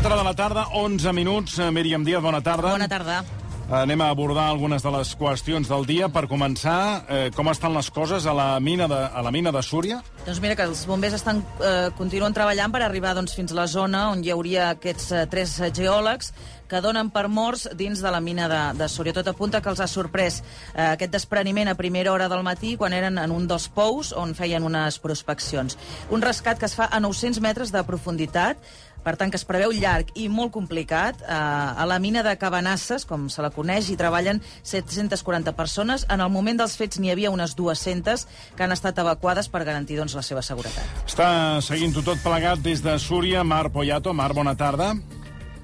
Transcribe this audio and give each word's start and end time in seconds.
4 0.00 0.16
de 0.16 0.22
la 0.22 0.34
tarda, 0.34 0.68
11 0.74 1.12
minuts. 1.12 1.58
Eh, 1.58 1.72
Míriam 1.72 2.04
Díaz, 2.04 2.22
bona 2.22 2.40
tarda. 2.40 2.70
Bona 2.70 2.86
tarda. 2.86 3.24
Anem 3.68 4.00
a 4.00 4.08
abordar 4.08 4.46
algunes 4.46 4.80
de 4.80 4.90
les 4.94 5.10
qüestions 5.18 5.66
del 5.68 5.84
dia. 5.84 6.06
Per 6.08 6.28
començar, 6.30 7.02
eh, 7.08 7.30
com 7.34 7.50
estan 7.50 7.74
les 7.74 7.90
coses 7.90 8.24
a 8.24 8.32
la 8.32 8.60
mina 8.60 8.86
de, 8.86 8.94
a 8.94 9.22
la 9.22 9.32
mina 9.32 9.50
de 9.50 9.60
Súria? 9.60 9.98
Doncs 10.24 10.38
mira 10.40 10.54
que 10.54 10.62
els 10.62 10.86
bombers 10.86 11.14
estan, 11.18 11.42
eh, 11.60 11.90
continuen 11.98 12.32
treballant 12.32 12.70
per 12.70 12.82
arribar 12.82 13.12
doncs, 13.14 13.34
fins 13.34 13.52
a 13.52 13.56
la 13.56 13.66
zona 13.66 14.10
on 14.12 14.22
hi 14.24 14.30
hauria 14.30 14.70
aquests 14.70 15.10
eh, 15.12 15.26
tres 15.26 15.58
geòlegs 15.74 16.32
que 16.68 16.80
donen 16.80 17.10
per 17.10 17.28
morts 17.28 17.66
dins 17.74 18.00
de 18.00 18.10
la 18.10 18.20
mina 18.20 18.48
de, 18.48 18.78
de 18.78 18.88
Súria. 18.88 19.12
Tot 19.16 19.28
apunta 19.28 19.60
que 19.60 19.68
els 19.68 19.80
ha 19.80 19.86
sorprès 19.86 20.42
eh, 20.74 20.92
aquest 20.94 21.12
despreniment 21.12 21.68
a 21.68 21.74
primera 21.74 22.12
hora 22.12 22.28
del 22.28 22.44
matí 22.44 22.76
quan 22.76 22.92
eren 22.92 23.18
en 23.18 23.32
un 23.32 23.48
dels 23.48 23.68
pous 23.68 24.12
on 24.12 24.34
feien 24.36 24.62
unes 24.62 25.00
prospeccions. 25.00 25.76
Un 26.10 26.22
rescat 26.22 26.60
que 26.60 26.68
es 26.68 26.76
fa 26.76 26.88
a 26.92 27.00
900 27.00 27.40
metres 27.40 27.72
de 27.72 27.82
profunditat, 27.84 28.60
per 29.08 29.16
tant, 29.16 29.32
que 29.32 29.40
es 29.40 29.46
preveu 29.48 29.72
llarg 29.72 30.10
i 30.20 30.26
molt 30.28 30.52
complicat. 30.52 31.22
Eh, 31.24 31.32
a 31.32 31.86
la 31.88 31.96
mina 32.02 32.20
de 32.26 32.34
Cabanasses, 32.36 33.06
com 33.08 33.28
se 33.32 33.40
la 33.44 33.48
coneix, 33.54 33.88
hi 33.88 33.96
treballen 33.96 34.42
740 34.60 35.54
persones. 35.56 36.04
En 36.12 36.20
el 36.20 36.28
moment 36.34 36.60
dels 36.60 36.76
fets 36.76 37.00
n'hi 37.00 37.14
havia 37.14 37.32
unes 37.32 37.56
200 37.56 38.26
que 38.56 38.66
han 38.66 38.74
estat 38.76 39.00
evacuades 39.00 39.48
per 39.48 39.64
garantir 39.64 39.96
doncs, 39.96 40.16
la 40.18 40.24
seva 40.26 40.44
seguretat. 40.44 41.06
Està 41.08 41.30
seguint-ho 41.64 42.04
tot 42.04 42.20
plegat 42.24 42.60
des 42.64 42.84
de 42.84 42.98
Súria. 43.00 43.46
Mar 43.48 43.70
Poyato. 43.72 44.12
Mar, 44.12 44.34
bona 44.36 44.54
tarda. 44.58 44.92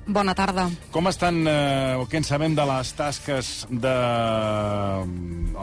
Bona 0.07 0.35
tarda. 0.37 0.69
Com 0.93 1.09
estan, 1.09 1.47
eh, 1.49 1.97
o 1.97 2.05
què 2.09 2.21
en 2.21 2.25
sabem 2.25 2.55
de 2.57 2.65
les 2.69 2.93
tasques 2.97 3.67
de 3.71 3.95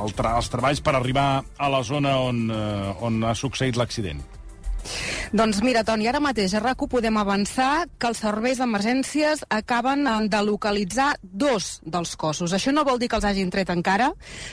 el 0.02 0.14
tra 0.18 0.36
els 0.38 0.50
treballs 0.50 0.82
per 0.82 0.96
arribar 0.98 1.44
a 1.58 1.70
la 1.70 1.84
zona 1.84 2.18
on, 2.18 2.50
eh, 2.50 2.94
on 3.02 3.24
ha 3.24 3.36
succeït 3.38 3.78
l'accident? 3.78 4.22
Doncs 5.32 5.62
mira, 5.64 5.86
Toni, 5.88 6.10
ara 6.12 6.20
mateix 6.20 6.52
a 6.58 6.60
RAC1 6.60 6.90
podem 6.92 7.16
avançar 7.16 7.86
que 7.96 8.10
els 8.10 8.20
serveis 8.20 8.60
d'emergències 8.60 9.46
acaben 9.48 10.04
de 10.28 10.40
localitzar 10.44 11.14
dos 11.24 11.78
dels 11.88 12.18
cossos. 12.20 12.52
Això 12.52 12.74
no 12.76 12.84
vol 12.84 13.00
dir 13.00 13.08
que 13.08 13.16
els 13.16 13.24
hagin 13.24 13.48
tret 13.48 13.72
encara, 13.72 14.10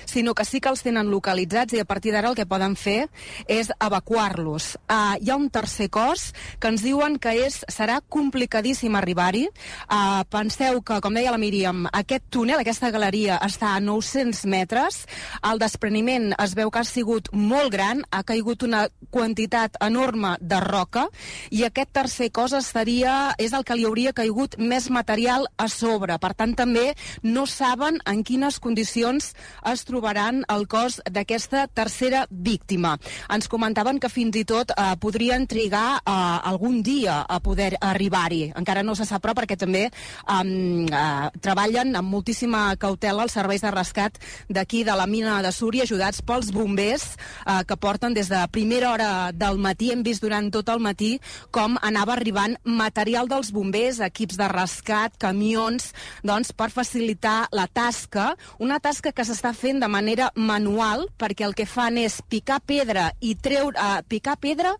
sinó 0.07 0.37
que 0.39 0.47
sí 0.47 0.61
que 0.63 0.71
els 0.71 0.85
tenen 0.87 1.11
localitzats 1.11 1.75
i 1.75 1.81
a 1.83 1.85
partir 1.85 2.13
d'ara 2.15 2.31
el 2.31 2.37
que 2.39 2.47
poden 2.47 2.77
fer 2.79 3.09
és 3.51 3.73
evacuar-los. 3.75 4.69
Uh, 4.87 5.19
hi 5.19 5.33
ha 5.33 5.41
un 5.41 5.49
tercer 5.51 5.89
cos 5.91 6.29
que 6.63 6.71
ens 6.71 6.87
diuen 6.87 7.19
que 7.19 7.35
és, 7.49 7.59
serà 7.67 7.99
complicadíssim 8.07 8.95
arribar-hi. 8.95 9.49
Uh, 9.91 10.23
penseu 10.31 10.79
que, 10.87 11.01
com 11.03 11.19
deia 11.19 11.35
la 11.35 11.43
Míriam, 11.43 11.89
aquest 11.91 12.31
túnel, 12.31 12.63
aquesta 12.63 12.93
galeria, 12.95 13.41
està 13.43 13.73
a 13.75 13.83
900 13.83 14.47
metres. 14.47 15.03
El 15.43 15.59
despreniment 15.59 16.31
es 16.39 16.55
veu 16.55 16.71
que 16.71 16.85
ha 16.85 16.87
sigut 16.87 17.35
molt 17.35 17.75
gran, 17.75 18.07
ha 18.15 18.23
caigut 18.23 18.63
una 18.63 18.87
quantitat 19.11 19.75
enorme 19.83 20.37
de 20.39 20.68
roca 20.69 21.07
i 21.51 21.65
aquest 21.67 21.93
tercer 21.97 22.31
cos 22.35 22.55
estaria, 22.57 23.35
és 23.39 23.55
el 23.57 23.65
que 23.65 23.77
li 23.77 23.87
hauria 23.89 24.13
caigut 24.13 24.59
més 24.59 24.91
material 24.93 25.49
a 25.57 25.69
sobre. 25.73 26.19
Per 26.21 26.33
tant, 26.37 26.55
també 26.59 26.93
no 27.23 27.47
saben 27.49 28.01
en 28.07 28.23
quines 28.25 28.59
condicions 28.61 29.33
es 29.73 29.85
trobaran 29.89 30.45
el 30.53 30.67
cos 30.69 31.01
d'aquesta 31.09 31.67
tercera 31.69 32.27
víctima. 32.31 32.97
Ens 33.33 33.49
comentaven 33.49 34.01
que 34.01 34.11
fins 34.13 34.37
i 34.37 34.45
tot 34.49 34.73
eh, 34.75 34.95
podrien 35.01 35.47
trigar 35.49 35.99
eh, 35.99 36.13
algun 36.51 36.83
dia 36.83 37.21
a 37.23 37.41
poder 37.41 37.75
arribar-hi. 37.81 38.53
Encara 38.59 38.85
no 38.85 38.97
se 38.99 39.07
sap, 39.09 39.23
però 39.25 39.35
perquè 39.39 39.59
també 39.59 39.87
eh, 39.89 39.93
eh, 40.35 41.29
treballen 41.41 41.95
amb 41.99 42.13
moltíssima 42.13 42.75
cautela 42.81 43.25
els 43.27 43.37
serveis 43.39 43.63
de 43.65 43.73
rescat 43.75 44.19
d'aquí 44.49 44.85
de 44.85 44.97
la 44.99 45.07
mina 45.07 45.39
de 45.45 45.53
Súria, 45.55 45.87
ajudats 45.87 46.23
pels 46.27 46.51
bombers 46.55 47.15
eh, 47.15 47.63
que 47.69 47.77
porten 47.77 48.15
des 48.15 48.29
de 48.29 48.43
primera 48.53 48.93
hora 48.93 49.11
del 49.33 49.59
matí. 49.63 49.93
Hem 49.93 50.03
vist 50.03 50.25
durant 50.25 50.51
tot 50.51 50.58
el 50.67 50.83
matí 50.83 51.21
com 51.55 51.79
anava 51.87 52.17
arribant 52.17 52.57
material 52.65 53.31
dels 53.31 53.53
bombers, 53.55 54.01
equips 54.03 54.39
de 54.41 54.49
rescat, 54.51 55.15
camions, 55.23 55.93
doncs 56.27 56.51
per 56.51 56.71
facilitar 56.75 57.47
la 57.55 57.69
tasca, 57.71 58.33
una 58.59 58.81
tasca 58.83 59.13
que 59.15 59.23
s'està 59.23 59.55
fent 59.55 59.79
de 59.79 59.89
manera 59.89 60.33
manual 60.35 61.07
perquè 61.19 61.47
el 61.47 61.55
que 61.55 61.69
fan 61.71 61.99
és 62.03 62.19
picar 62.29 62.59
pedra 62.67 63.13
i 63.21 63.37
treure, 63.39 63.79
uh, 63.79 64.03
picar 64.09 64.39
pedra 64.43 64.75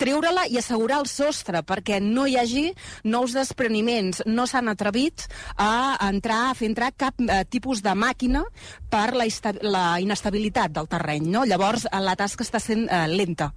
treure-la 0.00 0.46
i 0.48 0.56
assegurar 0.56 1.02
el 1.02 1.08
sostre 1.10 1.60
perquè 1.66 2.00
no 2.00 2.24
hi 2.26 2.38
hagi 2.40 2.64
nous 3.04 3.34
despreniments. 3.36 4.22
No 4.26 4.46
s'han 4.48 4.72
atrevit 4.72 5.26
a 5.60 5.98
entrar 6.08 6.40
a 6.48 6.56
fer 6.56 6.70
entrar 6.70 6.92
cap 6.96 7.20
eh, 7.20 7.42
tipus 7.50 7.84
de 7.84 7.92
màquina 7.92 8.44
per 8.90 9.10
la, 9.18 9.28
la 9.62 9.84
inestabilitat 10.00 10.72
del 10.76 10.88
terreny. 10.90 11.28
No? 11.36 11.44
Llavors, 11.44 11.86
eh, 11.90 12.00
la 12.00 12.16
tasca 12.16 12.46
està 12.46 12.62
sent 12.62 12.86
eh, 12.88 13.06
lenta. 13.12 13.52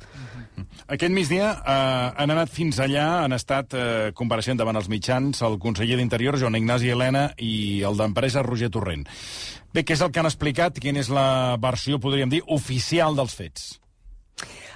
Aquest 0.94 1.14
migdia 1.16 1.50
eh, 1.53 2.08
han 2.24 2.34
anat 2.34 2.52
fins 2.53 2.80
allà, 2.84 3.24
han 3.24 3.36
estat 3.36 3.75
eh, 3.78 4.12
compareixent 4.18 4.59
davant 4.59 4.80
els 4.80 4.90
mitjans 4.91 5.41
el 5.46 5.59
conseller 5.62 5.97
d'Interior, 6.00 6.38
Joan 6.40 6.59
Ignasi 6.59 6.91
Helena, 6.94 7.30
i 7.38 7.84
el 7.88 8.00
d'Empresa, 8.00 8.44
Roger 8.46 8.72
Torrent. 8.74 9.06
Bé, 9.74 9.84
què 9.84 9.96
és 9.97 10.03
el 10.06 10.12
que 10.14 10.22
han 10.22 10.30
explicat? 10.30 10.78
Quina 10.80 11.02
és 11.02 11.09
la 11.14 11.56
versió, 11.62 12.02
podríem 12.03 12.30
dir, 12.34 12.44
oficial 12.53 13.18
dels 13.18 13.38
fets? 13.38 13.72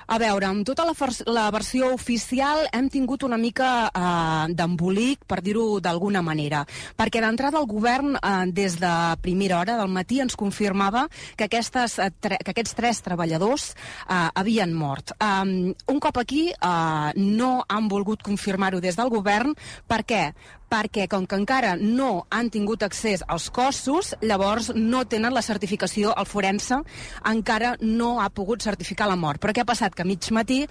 A 0.08 0.16
veure, 0.22 0.48
amb 0.48 0.64
tota 0.64 0.86
la, 0.88 0.94
la 1.36 1.50
versió 1.52 1.90
oficial 1.92 2.62
hem 2.72 2.86
tingut 2.88 3.26
una 3.28 3.36
mica 3.36 3.90
eh, 3.92 4.54
d'embolic, 4.56 5.26
per 5.28 5.42
dir-ho 5.44 5.82
d'alguna 5.84 6.22
manera, 6.24 6.62
perquè 6.96 7.20
d'entrada 7.20 7.60
el 7.60 7.68
govern, 7.68 8.16
eh, 8.16 8.46
des 8.56 8.78
de 8.80 8.94
primera 9.20 9.60
hora 9.60 9.76
del 9.76 9.92
matí, 9.92 10.22
ens 10.24 10.38
confirmava 10.40 11.10
que, 11.36 11.50
aquestes, 11.50 11.98
eh, 12.00 12.12
que 12.24 12.54
aquests 12.54 12.78
tres 12.80 13.04
treballadors 13.04 13.74
eh, 13.74 14.30
havien 14.34 14.72
mort. 14.72 15.12
Um, 15.20 15.74
un 15.92 16.00
cop 16.00 16.22
aquí 16.24 16.46
eh, 16.56 17.12
no 17.20 17.52
han 17.68 17.92
volgut 17.92 18.24
confirmar-ho 18.24 18.80
des 18.80 18.96
del 18.96 19.12
govern. 19.12 19.58
Per 19.92 20.06
què? 20.08 20.24
Perquè 20.70 21.08
com 21.12 21.26
que 21.28 21.38
encara 21.40 21.76
no 21.80 22.26
han 22.30 22.50
tingut 22.52 22.84
accés 22.84 23.24
als 23.28 23.50
cossos, 23.54 24.14
llavors 24.22 24.72
no 24.76 25.04
tenen 25.06 25.34
la 25.36 25.44
certificació, 25.46 26.14
el 26.18 26.28
forense 26.28 26.80
encara 27.28 27.76
no 27.82 28.18
ha 28.22 28.30
pogut 28.30 28.64
certificar 28.64 29.08
la 29.10 29.18
mort. 29.20 29.42
Però 29.42 29.54
què 29.54 29.64
ha 29.64 29.68
passat? 29.68 29.96
Que 29.96 30.04
a 30.04 30.08
mig 30.08 30.28
matí 30.36 30.64
eh, 30.64 30.68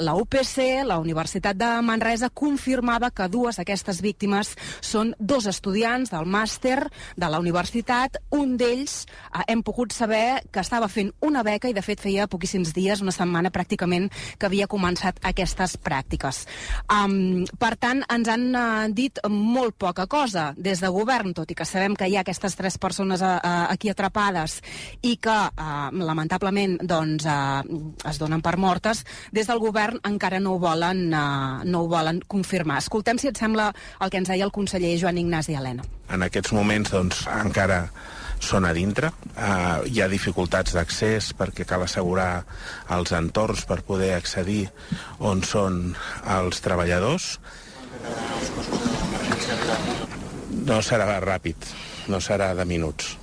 la 0.00 0.14
UPC, 0.18 0.84
la 0.86 0.98
Universitat 1.02 1.58
de 1.58 1.70
Manresa, 1.82 2.30
confirmava 2.30 3.10
que 3.10 3.28
dues 3.28 3.58
d'aquestes 3.60 4.00
víctimes 4.04 4.54
són 4.80 5.14
dos 5.18 5.46
estudiants 5.50 6.12
del 6.14 6.26
màster 6.26 6.78
de 7.16 7.30
la 7.30 7.40
universitat. 7.42 8.18
Un 8.34 8.56
d'ells 8.60 9.04
eh, 9.04 9.44
hem 9.48 9.62
pogut 9.62 9.94
saber 9.94 10.42
que 10.50 10.62
estava 10.62 10.88
fent 10.88 11.12
una 11.20 11.44
beca 11.46 11.70
i 11.70 11.76
de 11.76 11.84
fet 11.84 12.02
feia 12.02 12.28
poquíssims 12.30 12.74
dies, 12.74 13.02
una 13.04 13.14
setmana 13.14 13.52
pràcticament, 13.54 14.10
que 14.38 14.48
havia 14.48 14.68
començat 14.70 15.20
aquestes 15.22 15.76
pràctiques. 15.84 16.44
Um, 16.90 17.44
per 17.60 17.74
tant, 17.80 18.02
ens 18.12 18.30
han 18.30 18.48
uh, 18.54 18.88
dit 18.92 19.03
molt 19.30 19.76
poca 19.78 20.06
cosa 20.10 20.52
des 20.56 20.80
de 20.82 20.90
govern, 20.92 21.34
tot 21.34 21.50
i 21.50 21.56
que 21.58 21.66
sabem 21.68 21.96
que 21.96 22.08
hi 22.08 22.16
ha 22.16 22.24
aquestes 22.24 22.56
tres 22.56 22.78
persones 22.78 23.22
uh, 23.22 23.36
uh, 23.36 23.66
aquí 23.72 23.90
atrapades 23.92 24.60
i 25.02 25.16
que, 25.16 25.34
uh, 25.34 25.90
lamentablement, 25.92 26.78
doncs, 26.82 27.26
uh, 27.26 27.62
es 28.08 28.20
donen 28.22 28.42
per 28.44 28.56
mortes, 28.60 29.04
des 29.32 29.48
del 29.50 29.62
govern 29.62 30.00
encara 30.04 30.40
no 30.40 30.56
ho 30.56 30.62
volen, 30.62 31.06
uh, 31.12 31.62
no 31.64 31.84
ho 31.84 31.88
volen 31.88 32.22
confirmar. 32.26 32.80
Escoltem 32.82 33.18
si 33.18 33.30
et 33.30 33.40
sembla 33.40 33.72
el 34.00 34.10
que 34.10 34.22
ens 34.22 34.30
deia 34.30 34.44
el 34.46 34.54
conseller 34.54 34.96
Joan 35.00 35.18
Ignasi 35.18 35.56
Helena. 35.58 35.84
En 36.12 36.22
aquests 36.22 36.52
moments, 36.52 36.92
doncs, 36.92 37.24
encara 37.32 37.86
són 38.44 38.66
a 38.68 38.72
dintre. 38.76 39.10
Uh, 39.34 39.84
hi 39.88 40.02
ha 40.02 40.10
dificultats 40.10 40.74
d'accés 40.76 41.32
perquè 41.38 41.66
cal 41.68 41.84
assegurar 41.86 42.44
els 42.94 43.12
entorns 43.16 43.64
per 43.68 43.82
poder 43.86 44.14
accedir 44.18 44.66
on 45.18 45.42
són 45.46 45.94
els 46.36 46.60
treballadors. 46.64 47.38
No 50.64 50.80
serà 50.80 51.20
ràpid, 51.20 51.68
no 52.08 52.20
serà 52.24 52.54
de 52.56 52.64
minuts. 52.64 53.18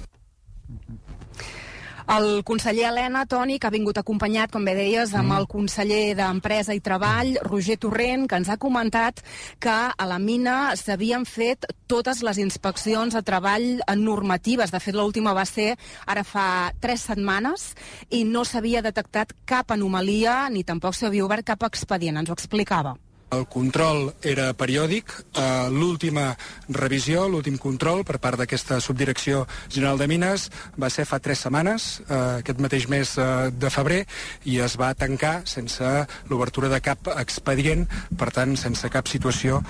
El 2.12 2.44
conseller 2.44 2.90
Helena, 2.90 3.22
Toni, 3.26 3.56
que 3.56 3.70
ha 3.70 3.72
vingut 3.72 3.96
acompanyat, 4.02 4.52
com 4.52 4.66
bé 4.68 4.74
deies, 4.76 5.14
amb 5.16 5.32
el 5.32 5.46
conseller 5.48 6.16
d'Empresa 6.18 6.74
i 6.76 6.82
Treball, 6.84 7.38
Roger 7.46 7.78
Torrent, 7.80 8.26
que 8.28 8.40
ens 8.42 8.50
ha 8.52 8.58
comentat 8.60 9.22
que 9.64 9.72
a 9.72 10.08
la 10.10 10.18
mina 10.20 10.74
s'havien 10.76 11.24
fet 11.24 11.70
totes 11.88 12.20
les 12.28 12.42
inspeccions 12.44 13.16
de 13.16 13.22
treball 13.24 13.80
normatives. 14.02 14.74
De 14.76 14.82
fet, 14.84 14.98
l'última 14.98 15.32
va 15.38 15.46
ser 15.48 15.78
ara 16.06 16.26
fa 16.28 16.74
tres 16.84 17.06
setmanes 17.08 17.70
i 18.10 18.26
no 18.28 18.44
s'havia 18.44 18.84
detectat 18.84 19.32
cap 19.46 19.72
anomalia 19.72 20.50
ni 20.52 20.66
tampoc 20.68 21.00
s'havia 21.00 21.24
obert 21.30 21.48
cap 21.48 21.64
expedient. 21.70 22.20
Ens 22.20 22.34
ho 22.34 22.36
explicava. 22.36 22.98
El 23.32 23.46
control 23.48 24.10
era 24.28 24.50
periòdic. 24.58 25.12
Uh, 25.32 25.70
L'última 25.72 26.32
revisió, 26.76 27.28
l'últim 27.32 27.58
control 27.62 28.04
per 28.08 28.20
part 28.24 28.40
d'aquesta 28.42 28.82
subdirecció 28.84 29.46
general 29.70 30.02
de 30.02 30.08
Mines 30.12 30.50
va 30.80 30.90
ser 30.92 31.06
fa 31.08 31.22
tres 31.24 31.44
setmanes, 31.46 32.02
uh, 32.08 32.42
aquest 32.42 32.60
mateix 32.64 32.88
mes 32.92 33.14
uh, 33.18 33.48
de 33.52 33.72
febrer, 33.72 34.02
i 34.44 34.60
es 34.66 34.76
va 34.80 34.92
tancar 34.98 35.42
sense 35.48 35.94
l'obertura 36.30 36.72
de 36.72 36.82
cap 36.84 37.08
expedient, 37.16 37.88
per 38.20 38.32
tant, 38.36 38.58
sense 38.60 38.90
cap 38.92 39.08
situació 39.08 39.62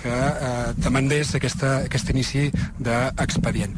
que 0.00 0.16
demandés 0.78 1.34
aquesta, 1.36 1.78
aquest 1.88 2.14
inici 2.14 2.48
d'expedient. 2.78 3.76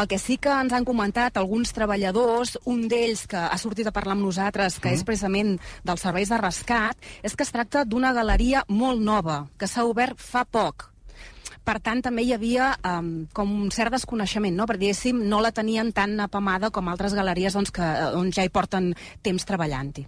El 0.00 0.08
que 0.10 0.18
sí 0.22 0.38
que 0.38 0.52
ens 0.52 0.72
han 0.76 0.86
comentat 0.88 1.36
alguns 1.40 1.74
treballadors, 1.76 2.56
un 2.70 2.86
d'ells 2.88 3.26
que 3.30 3.40
ha 3.40 3.58
sortit 3.60 3.88
a 3.88 3.94
parlar 3.94 4.18
amb 4.18 4.26
nosaltres, 4.28 4.80
que 4.80 4.94
és 4.94 5.04
precisament 5.06 5.56
dels 5.84 6.02
serveis 6.04 6.32
de 6.32 6.40
rescat, 6.40 6.98
és 7.22 7.36
que 7.36 7.46
es 7.46 7.54
tracta 7.54 7.84
d'una 7.84 8.14
galeria 8.16 8.64
molt 8.68 9.00
nova, 9.02 9.44
que 9.58 9.70
s'ha 9.70 9.86
obert 9.88 10.20
fa 10.20 10.44
poc, 10.44 10.90
per 11.64 11.78
tant, 11.80 12.02
també 12.04 12.26
hi 12.26 12.34
havia 12.36 12.74
um, 12.84 13.24
com 13.32 13.52
un 13.64 13.70
cert 13.72 13.94
desconeixement, 13.94 14.52
no? 14.52 14.66
perquè, 14.68 14.82
diguéssim, 14.84 15.22
no 15.30 15.40
la 15.40 15.52
tenien 15.56 15.94
tan 15.96 16.18
apamada 16.20 16.68
com 16.74 16.90
altres 16.92 17.16
galeries 17.16 17.56
doncs, 17.56 17.72
que, 17.72 17.86
on 18.18 18.28
ja 18.36 18.44
hi 18.44 18.52
porten 18.52 18.92
temps 19.24 19.48
treballant-hi. 19.48 20.04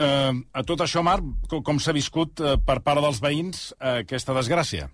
Eh, 0.00 0.32
a 0.32 0.62
tot 0.66 0.82
això, 0.82 1.04
Marc, 1.06 1.26
com, 1.48 1.62
com 1.62 1.78
s'ha 1.78 1.94
viscut 1.94 2.42
eh, 2.42 2.56
per 2.66 2.80
part 2.82 3.02
dels 3.04 3.20
veïns 3.22 3.68
eh, 3.76 4.00
aquesta 4.02 4.34
desgràcia? 4.34 4.88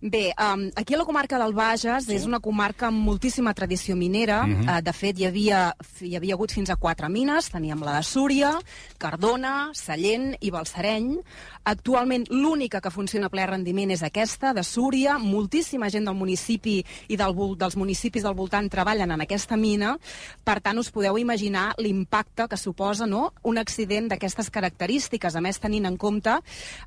Bé, 0.00 0.34
um, 0.38 0.70
aquí 0.76 0.94
a 0.94 0.98
la 0.98 1.04
comarca 1.04 1.38
del 1.38 1.54
Bages 1.54 2.08
sí. 2.08 2.14
és 2.16 2.26
una 2.28 2.40
comarca 2.42 2.88
amb 2.90 3.00
moltíssima 3.06 3.54
tradició 3.54 3.96
minera. 3.96 4.42
Uh 4.44 4.48
-huh. 4.48 4.78
uh, 4.78 4.82
de 4.82 4.92
fet, 4.92 5.18
hi 5.18 5.26
havia, 5.26 5.76
hi 6.00 6.16
havia 6.16 6.34
hagut 6.34 6.52
fins 6.52 6.70
a 6.70 6.76
quatre 6.76 7.08
mines. 7.08 7.50
Teníem 7.50 7.80
la 7.80 7.96
de 7.96 8.02
Súria, 8.02 8.58
Cardona, 8.98 9.70
Sallent 9.72 10.36
i 10.40 10.50
Balsareny. 10.50 11.18
Actualment 11.64 12.26
l'única 12.28 12.80
que 12.80 12.90
funciona 12.90 13.26
a 13.26 13.30
ple 13.30 13.46
rendiment 13.46 13.90
és 13.90 14.02
aquesta, 14.02 14.52
de 14.52 14.62
Súria. 14.62 15.18
Moltíssima 15.18 15.88
gent 15.88 16.04
del 16.04 16.14
municipi 16.14 16.84
i 17.08 17.16
del, 17.16 17.34
dels 17.56 17.76
municipis 17.76 18.22
del 18.22 18.34
voltant 18.34 18.68
treballen 18.68 19.10
en 19.10 19.20
aquesta 19.20 19.56
mina. 19.56 19.98
Per 20.44 20.60
tant, 20.60 20.78
us 20.78 20.90
podeu 20.90 21.16
imaginar 21.18 21.74
l'impacte 21.78 22.48
que 22.48 22.56
suposa 22.56 23.06
no? 23.06 23.32
un 23.42 23.58
accident 23.58 24.08
d'aquestes 24.08 24.50
característiques. 24.50 25.34
A 25.34 25.40
més, 25.40 25.58
tenint 25.58 25.86
en 25.86 25.96
compte 25.96 26.38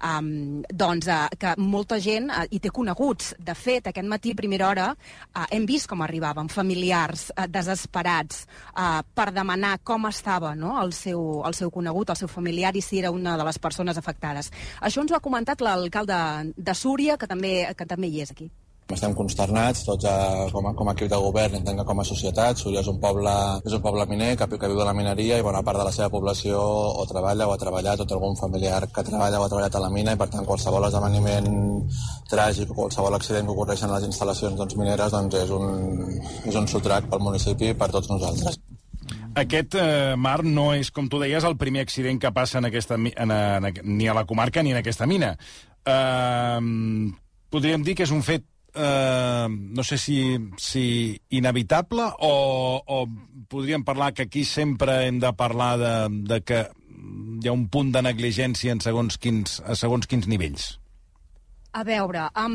um, 0.04 0.62
doncs, 0.70 1.08
uh, 1.08 1.26
que 1.40 1.56
molta 1.58 2.00
gent 2.00 2.30
uh, 2.30 2.46
hi 2.50 2.60
té 2.60 2.70
coneguts. 2.98 3.36
De 3.40 3.54
fet, 3.56 3.88
aquest 3.88 4.08
matí, 4.08 4.32
a 4.32 4.36
primera 4.36 4.68
hora, 4.70 4.88
uh, 4.92 5.46
hem 5.52 5.66
vist 5.66 5.88
com 5.88 6.02
arribaven 6.02 6.50
familiars 6.50 7.32
uh, 7.32 7.46
desesperats 7.48 8.46
uh, 8.76 9.04
per 9.14 9.32
demanar 9.32 9.80
com 9.84 10.08
estava 10.08 10.56
no? 10.56 10.78
el, 10.82 10.94
seu, 10.94 11.44
el 11.46 11.54
seu 11.54 11.72
conegut, 11.72 12.10
el 12.10 12.18
seu 12.18 12.28
familiar, 12.28 12.76
i 12.76 12.82
si 12.82 13.00
era 13.00 13.12
una 13.12 13.38
de 13.38 13.44
les 13.44 13.60
persones 13.60 13.98
afectades. 13.98 14.52
Això 14.82 15.02
ens 15.02 15.12
ho 15.12 15.18
ha 15.18 15.24
comentat 15.24 15.62
l'alcalde 15.62 16.54
de 16.58 16.74
Súria, 16.74 17.18
que 17.18 17.28
també, 17.28 17.68
que 17.78 17.86
també 17.86 18.08
hi 18.08 18.22
és 18.22 18.32
aquí. 18.32 18.50
Estem 18.88 19.12
consternats, 19.12 19.82
tots 19.84 20.06
a, 20.08 20.48
com, 20.54 20.70
a, 20.70 20.72
com 20.78 20.88
a 20.88 20.94
equip 20.96 21.10
de 21.12 21.18
govern, 21.20 21.58
entenc 21.58 21.82
que 21.82 21.86
com 21.90 22.00
a 22.00 22.06
societat. 22.08 22.62
Súria 22.62 22.80
és 22.80 22.88
un 22.88 23.02
poble, 23.04 23.34
és 23.68 23.74
un 23.76 23.82
poble 23.84 24.06
miner 24.08 24.30
que, 24.40 24.48
que 24.48 24.70
viu 24.72 24.80
de 24.80 24.86
la 24.88 24.94
mineria 24.96 25.40
i 25.42 25.44
bona 25.44 25.60
part 25.68 25.82
de 25.82 25.88
la 25.90 25.92
seva 25.92 26.08
població 26.14 26.62
o 27.02 27.04
treballa 27.10 27.50
o 27.50 27.52
ha 27.52 27.60
treballat 27.60 28.00
o 28.00 28.08
té 28.08 28.16
algun 28.16 28.40
familiar 28.40 28.86
que 28.88 29.04
treballa 29.04 29.42
o 29.42 29.44
ha 29.44 29.52
treballat 29.52 29.76
a 29.76 29.84
la 29.84 29.92
mina 29.92 30.16
i 30.16 30.22
per 30.22 30.30
tant 30.32 30.48
qualsevol 30.48 30.88
esdeveniment 30.88 31.52
tràgic 32.32 32.72
o 32.72 32.80
qualsevol 32.80 33.20
accident 33.20 33.52
que 33.52 33.58
ocorreix 33.58 33.84
en 33.84 33.96
les 33.98 34.08
instal·lacions 34.08 34.56
doncs, 34.56 34.80
mineres 34.80 35.12
doncs, 35.20 35.36
és, 35.44 35.52
un, 35.52 36.18
és 36.48 36.56
un 36.56 36.72
sotrac 36.72 37.12
pel 37.12 37.28
municipi 37.28 37.74
i 37.74 37.78
per 37.78 37.92
tots 37.92 38.08
nosaltres. 38.16 38.56
Aquest, 39.38 39.76
eh, 39.76 40.16
Mar, 40.16 40.40
no 40.48 40.72
és, 40.74 40.96
com 40.96 41.12
tu 41.12 41.20
deies, 41.20 41.44
el 41.44 41.60
primer 41.60 41.84
accident 41.84 42.24
que 42.24 42.32
passa 42.32 42.64
en 42.64 42.72
aquesta, 42.72 42.96
en, 42.96 43.32
en, 43.36 43.74
ni 43.84 44.08
a 44.08 44.16
la 44.16 44.26
comarca 44.26 44.64
ni 44.64 44.72
en 44.72 44.80
aquesta 44.80 45.06
mina. 45.06 45.36
Eh, 45.84 46.62
podríem 47.52 47.84
dir 47.84 48.00
que 48.00 48.08
és 48.08 48.16
un 48.16 48.24
fet 48.24 48.48
eh, 48.78 49.48
no 49.50 49.84
sé 49.84 49.98
si, 49.98 50.38
si 50.58 51.20
inevitable 51.30 52.08
o, 52.20 52.82
o 52.86 53.06
podríem 53.50 53.84
parlar 53.84 54.14
que 54.14 54.28
aquí 54.28 54.46
sempre 54.46 55.08
hem 55.08 55.20
de 55.20 55.34
parlar 55.34 55.78
de, 55.82 55.94
de 56.34 56.42
que 56.42 56.66
hi 57.42 57.48
ha 57.48 57.54
un 57.56 57.68
punt 57.70 57.92
de 57.94 58.02
negligència 58.06 58.74
en 58.74 58.82
segons 58.84 59.18
quins, 59.22 59.62
a 59.66 59.76
segons 59.76 60.08
quins 60.10 60.28
nivells? 60.30 60.76
A 61.78 61.84
veure, 61.86 62.24
um, 62.42 62.54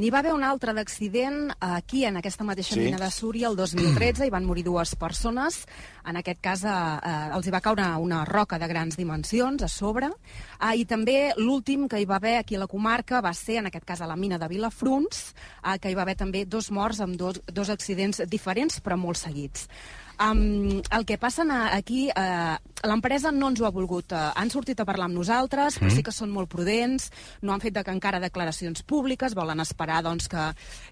n'hi 0.00 0.08
va 0.10 0.18
haver 0.18 0.32
un 0.34 0.42
altre 0.42 0.72
d'accident 0.74 1.52
aquí, 1.62 2.00
en 2.08 2.16
aquesta 2.18 2.42
mateixa 2.42 2.74
sí. 2.74 2.80
mina 2.82 2.98
de 2.98 3.06
Súria, 3.14 3.46
el 3.46 3.54
2013, 3.54 4.26
i 4.26 4.32
van 4.34 4.42
morir 4.48 4.64
dues 4.66 4.96
persones. 4.98 5.60
En 6.10 6.18
aquest 6.18 6.40
cas, 6.42 6.64
uh, 6.66 6.96
els 7.36 7.46
hi 7.46 7.52
va 7.54 7.60
caure 7.62 7.86
una 8.02 8.24
roca 8.26 8.58
de 8.58 8.66
grans 8.66 8.98
dimensions 8.98 9.62
a 9.62 9.70
sobre. 9.70 10.08
Uh, 10.58 10.72
I 10.74 10.82
també 10.90 11.30
l'últim 11.38 11.86
que 11.86 12.02
hi 12.02 12.08
va 12.10 12.18
haver 12.18 12.40
aquí 12.40 12.58
a 12.58 12.64
la 12.64 12.70
comarca 12.70 13.22
va 13.22 13.30
ser, 13.38 13.60
en 13.62 13.70
aquest 13.70 13.86
cas, 13.86 14.02
a 14.02 14.10
la 14.10 14.18
mina 14.18 14.42
de 14.42 14.50
Vilafruns, 14.50 15.28
uh, 15.62 15.76
que 15.78 15.92
hi 15.92 15.94
va 15.94 16.02
haver 16.02 16.18
també 16.24 16.42
dos 16.42 16.72
morts 16.74 16.98
amb 17.04 17.14
dos, 17.14 17.44
dos 17.46 17.70
accidents 17.70 18.24
diferents, 18.26 18.82
però 18.82 18.98
molt 18.98 19.22
seguits. 19.22 19.68
Um, 20.20 20.80
el 20.94 21.04
que 21.06 21.18
passa 21.18 21.42
aquí, 21.74 22.06
uh, 22.14 22.54
l'empresa 22.86 23.32
no 23.32 23.48
ens 23.50 23.60
ho 23.60 23.66
ha 23.66 23.72
volgut. 23.74 24.12
Uh, 24.12 24.30
han 24.38 24.50
sortit 24.52 24.78
a 24.80 24.86
parlar 24.86 25.08
amb 25.08 25.18
nosaltres, 25.18 25.78
però 25.80 25.90
mm. 25.90 25.96
sí 25.96 26.04
que 26.06 26.14
són 26.14 26.30
molt 26.30 26.50
prudents, 26.52 27.10
no 27.42 27.54
han 27.54 27.62
fet 27.62 27.74
de 27.74 27.82
que 27.82 27.94
encara 27.94 28.20
declaracions 28.22 28.84
públiques, 28.86 29.34
volen 29.34 29.60
esperar 29.64 30.02
doncs, 30.06 30.28
que, 30.30 30.44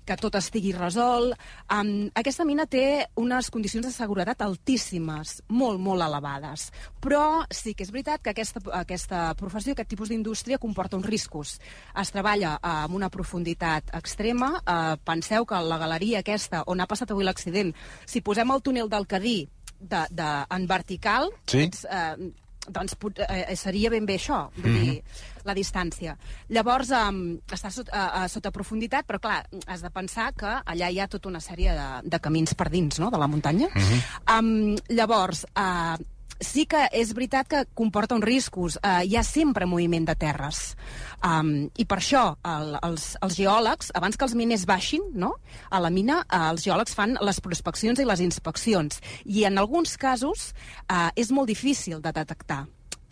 que 0.09 0.17
tot 0.19 0.39
estigui 0.41 0.73
resolt. 0.75 1.37
Um, 1.71 2.11
aquesta 2.19 2.47
mina 2.49 2.67
té 2.67 3.07
unes 3.21 3.51
condicions 3.55 3.87
de 3.87 3.95
seguretat 3.95 4.43
altíssimes, 4.43 5.39
molt, 5.49 5.79
molt 5.79 6.03
elevades. 6.03 6.71
Però 7.03 7.45
sí 7.51 7.77
que 7.79 7.87
és 7.87 7.95
veritat 7.95 8.25
que 8.25 8.35
aquesta, 8.35 8.63
aquesta 8.75 9.23
professió, 9.39 9.77
aquest 9.77 9.93
tipus 9.95 10.11
d'indústria, 10.11 10.61
comporta 10.63 10.99
uns 10.99 11.07
riscos. 11.07 11.59
Es 11.95 12.11
treballa 12.15 12.57
uh, 12.59 12.83
amb 12.89 12.99
una 12.99 13.13
profunditat 13.13 13.95
extrema. 14.03 14.57
Uh, 14.63 14.99
penseu 15.07 15.47
que 15.47 15.63
la 15.63 15.79
galeria 15.79 16.25
aquesta, 16.27 16.65
on 16.67 16.83
ha 16.83 16.91
passat 16.91 17.15
avui 17.15 17.27
l'accident, 17.27 17.71
si 18.07 18.23
posem 18.25 18.51
el 18.51 18.63
túnel 18.67 18.91
del 18.91 19.07
Cadí 19.13 19.37
de, 19.79 20.07
de, 20.11 20.31
en 20.57 20.67
vertical, 20.71 21.29
sí? 21.47 21.67
ets, 21.67 21.85
eh, 21.85 22.33
doncs 22.73 22.95
eh, 23.27 23.57
seria 23.59 23.91
ben 23.91 24.07
bé 24.07 24.17
això, 24.17 24.47
vull 24.55 24.71
mm 24.71 24.77
-hmm. 24.77 24.91
dir, 24.93 25.03
la 25.45 25.55
distància. 25.55 26.17
Llavors, 26.49 26.91
um, 26.91 27.39
està 27.51 27.71
sota, 27.71 28.23
uh, 28.23 28.29
sota 28.29 28.53
profunditat, 28.53 29.07
però 29.07 29.19
clar, 29.19 29.47
has 29.67 29.83
de 29.83 29.91
pensar 29.91 30.33
que 30.33 30.47
allà 30.65 30.91
hi 30.91 31.01
ha 31.01 31.09
tota 31.09 31.29
una 31.29 31.41
sèrie 31.41 31.75
de, 31.75 32.09
de 32.09 32.21
camins 32.21 32.55
per 32.55 32.71
dins, 32.71 32.99
no?, 33.01 33.11
de 33.11 33.19
la 33.19 33.27
muntanya. 33.27 33.69
Mm 33.75 33.83
-hmm. 33.83 34.39
um, 34.39 34.77
llavors, 34.89 35.45
uh, 35.57 35.97
sí 36.43 36.67
que 36.71 36.85
és 36.93 37.13
veritat 37.17 37.49
que 37.49 37.63
comporta 37.79 38.17
uns 38.19 38.27
riscos. 38.27 38.79
Uh, 38.83 39.03
hi 39.07 39.17
ha 39.17 39.25
sempre 39.27 39.67
moviment 39.67 40.07
de 40.09 40.17
terres. 40.19 40.75
Um, 41.23 41.71
I 41.79 41.87
per 41.89 42.01
això 42.01 42.25
el, 42.49 42.77
els, 42.83 43.13
els 43.23 43.39
geòlegs, 43.39 43.93
abans 43.99 44.19
que 44.19 44.27
els 44.27 44.37
miners 44.39 44.67
baixin 44.69 45.09
no? 45.15 45.35
a 45.71 45.81
la 45.83 45.91
mina, 45.95 46.23
uh, 46.27 46.51
els 46.51 46.67
geòlegs 46.67 46.99
fan 46.99 47.17
les 47.23 47.41
prospeccions 47.45 48.03
i 48.03 48.09
les 48.09 48.23
inspeccions. 48.25 49.01
I 49.25 49.47
en 49.49 49.59
alguns 49.63 49.97
casos 49.97 50.53
uh, 50.89 51.11
és 51.17 51.33
molt 51.33 51.51
difícil 51.51 52.03
de 52.03 52.15
detectar 52.15 52.65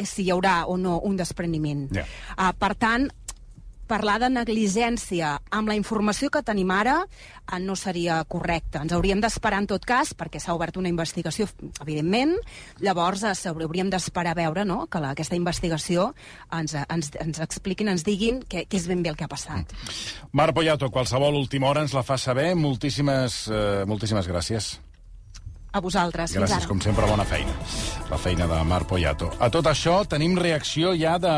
si 0.07 0.25
hi 0.25 0.31
haurà 0.33 0.65
o 0.71 0.77
no 0.81 0.99
un 1.05 1.17
despreniment. 1.19 1.89
Yeah. 1.93 2.07
Uh, 2.37 2.53
per 2.57 2.73
tant, 2.81 3.09
parlar 3.91 4.19
de 4.23 4.31
negligència 4.31 5.35
amb 5.51 5.71
la 5.71 5.77
informació 5.79 6.31
que 6.31 6.43
tenim 6.47 6.71
ara 6.75 6.97
eh, 7.03 7.59
no 7.63 7.77
seria 7.79 8.21
correcte. 8.31 8.81
Ens 8.85 8.95
hauríem 8.95 9.23
d'esperar 9.23 9.61
en 9.65 9.71
tot 9.73 9.87
cas, 9.87 10.13
perquè 10.15 10.41
s'ha 10.43 10.55
obert 10.55 10.79
una 10.81 10.91
investigació, 10.93 11.49
evidentment, 11.83 12.37
llavors 12.85 13.25
eh, 13.27 13.35
hauríem 13.51 13.91
d'esperar 13.93 14.37
a 14.37 14.41
veure 14.41 14.67
no? 14.69 14.85
que 14.91 15.03
la, 15.03 15.15
aquesta 15.17 15.39
investigació 15.39 16.11
ens, 16.57 16.77
ens, 16.87 17.11
ens 17.21 17.43
expliquin, 17.43 17.91
ens 17.93 18.07
diguin 18.07 18.43
què, 18.47 18.67
què 18.71 18.81
és 18.81 18.87
ben 18.91 19.03
bé 19.03 19.13
el 19.13 19.19
que 19.19 19.27
ha 19.27 19.33
passat. 19.33 19.75
Marc 20.33 20.55
Poyato, 20.57 20.91
qualsevol 20.95 21.41
última 21.41 21.71
hora 21.71 21.83
ens 21.87 21.97
la 21.97 22.07
fa 22.07 22.19
saber. 22.19 22.53
Moltíssimes, 22.59 23.43
eh, 23.51 23.83
moltíssimes 23.91 24.31
gràcies. 24.31 24.77
A 25.73 25.81
vosaltres. 25.81 26.33
Gràcies, 26.35 26.51
Fins 26.51 26.65
ara. 26.65 26.69
com 26.69 26.81
sempre, 26.83 27.07
bona 27.07 27.25
feina. 27.25 27.53
La 28.11 28.19
feina 28.19 28.47
de 28.51 28.57
Marc 28.67 28.89
Poyato. 28.91 29.31
A 29.39 29.49
tot 29.55 29.69
això, 29.71 30.01
tenim 30.09 30.35
reacció 30.39 30.91
ja 30.99 31.17
de, 31.23 31.35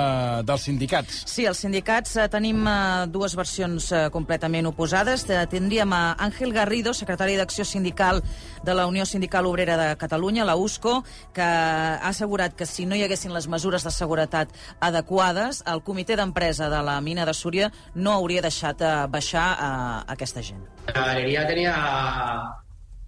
dels 0.49 0.63
sindicats. 0.65 1.23
Sí, 1.29 1.45
els 1.45 1.59
sindicats 1.61 2.17
eh, 2.17 2.29
tenim 2.33 2.63
eh, 2.67 3.07
dues 3.13 3.35
versions 3.37 3.91
eh, 3.93 4.07
completament 4.15 4.71
oposades. 4.71 5.27
Eh, 5.29 5.43
tindríem 5.53 5.93
a 5.93 6.17
Àngel 6.17 6.55
Garrido, 6.57 6.95
secretari 6.97 7.37
d'Acció 7.37 7.67
Sindical 7.69 8.23
de 8.65 8.75
la 8.75 8.87
Unió 8.89 9.05
Sindical 9.05 9.47
Obrera 9.47 9.77
de 9.77 9.91
Catalunya, 10.01 10.47
la 10.49 10.57
USCO, 10.57 11.03
que 11.35 11.45
ha 11.45 12.09
assegurat 12.09 12.57
que 12.57 12.65
si 12.65 12.87
no 12.87 12.97
hi 12.97 13.05
haguessin 13.05 13.35
les 13.37 13.49
mesures 13.53 13.85
de 13.85 13.93
seguretat 13.93 14.49
adequades, 14.81 15.63
el 15.67 15.85
comitè 15.85 16.17
d'empresa 16.17 16.71
de 16.73 16.81
la 16.83 17.01
mina 17.05 17.29
de 17.29 17.35
Súria 17.37 17.69
no 17.95 18.17
hauria 18.17 18.41
deixat 18.41 18.81
eh, 18.81 18.97
baixar 19.13 19.47
eh, 19.53 20.13
aquesta 20.17 20.41
gent. 20.41 20.65
La 20.89 21.05
galería 21.13 21.47
tenía 21.47 21.77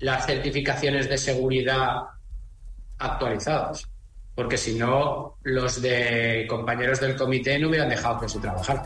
las 0.05 0.27
certificaciones 0.27 1.09
de 1.09 1.17
seguridad 1.17 2.03
actualizadas. 2.99 3.89
Porque 4.35 4.59
si 4.59 4.75
no, 4.75 5.39
los 5.45 5.81
de 5.81 6.47
compañeros 6.47 7.01
del 7.01 7.17
comité 7.17 7.59
no 7.59 7.69
hubieran 7.69 7.89
dejado 7.89 8.21
que 8.21 8.29
se 8.29 8.39
trabajara. 8.39 8.85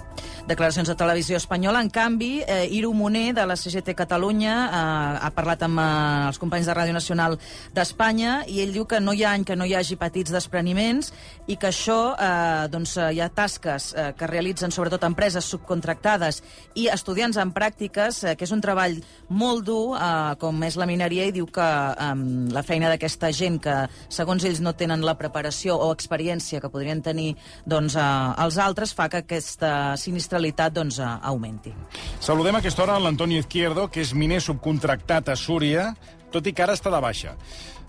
Declaracions 0.48 0.88
de 0.88 0.94
Televisió 0.96 1.36
Espanyola. 1.36 1.82
En 1.82 1.90
canvi, 1.92 2.40
eh, 2.40 2.66
Iru 2.72 2.94
Moner, 2.94 3.34
de 3.34 3.44
la 3.44 3.54
CGT 3.54 3.94
Catalunya, 3.94 4.54
eh, 4.64 5.18
ha 5.20 5.30
parlat 5.36 5.62
amb 5.62 5.78
eh, 5.78 6.28
els 6.28 6.38
companys 6.40 6.64
de 6.64 6.72
Ràdio 6.72 6.94
Nacional 6.96 7.36
d'Espanya 7.74 8.46
i 8.48 8.62
ell 8.62 8.72
diu 8.72 8.86
que 8.88 8.98
no 8.98 9.12
hi 9.12 9.24
ha 9.24 9.34
any 9.36 9.44
que 9.44 9.56
no 9.56 9.66
hi 9.68 9.74
hagi 9.76 9.98
petits 10.00 10.32
despreniments 10.32 11.12
i 11.46 11.58
que 11.60 11.68
això, 11.68 12.14
eh, 12.16 12.68
doncs, 12.72 12.96
eh, 12.96 13.10
hi 13.12 13.20
ha 13.20 13.28
tasques 13.28 13.92
eh, 13.92 14.14
que 14.16 14.26
realitzen 14.26 14.72
sobretot 14.72 15.04
empreses 15.04 15.44
subcontractades 15.44 16.40
i 16.74 16.88
estudiants 16.88 17.36
en 17.36 17.52
pràctiques, 17.52 18.22
eh, 18.24 18.34
que 18.34 18.48
és 18.48 18.52
un 18.56 18.64
treball 18.64 18.96
molt 19.28 19.66
dur, 19.66 19.98
eh, 20.00 20.34
com 20.40 20.64
és 20.64 20.80
la 20.80 20.88
mineria, 20.88 21.28
i 21.28 21.36
diu 21.36 21.44
que 21.52 21.68
eh, 21.68 22.08
la 22.56 22.64
feina 22.64 22.88
d'aquesta 22.88 23.34
gent 23.36 23.60
que, 23.60 23.76
segons 24.08 24.48
ells, 24.48 24.64
no 24.64 24.72
tenen 24.72 25.04
la 25.04 25.18
preparació 25.20 25.76
o 25.76 25.92
experiència 25.92 26.62
que 26.64 26.72
podrien 26.72 27.04
tenir 27.04 27.34
doncs, 27.66 28.00
eh, 28.00 28.08
els 28.46 28.56
altres, 28.56 28.96
fa 28.96 29.10
que 29.12 29.20
aquesta 29.26 29.94
sinistra 30.00 30.37
sinistralitat 30.38 30.72
doncs, 30.72 30.98
augmenti. 31.00 31.74
Saludem 32.20 32.54
a 32.54 32.58
aquesta 32.58 32.82
hora 32.82 32.98
l'Antonio 32.98 33.38
Izquierdo, 33.38 33.88
que 33.90 34.00
és 34.00 34.14
miner 34.14 34.40
subcontractat 34.40 35.28
a 35.28 35.36
Súria, 35.36 35.94
tot 36.32 36.46
i 36.46 36.52
que 36.52 36.62
ara 36.62 36.74
està 36.74 36.90
de 36.90 37.00
baixa. 37.00 37.36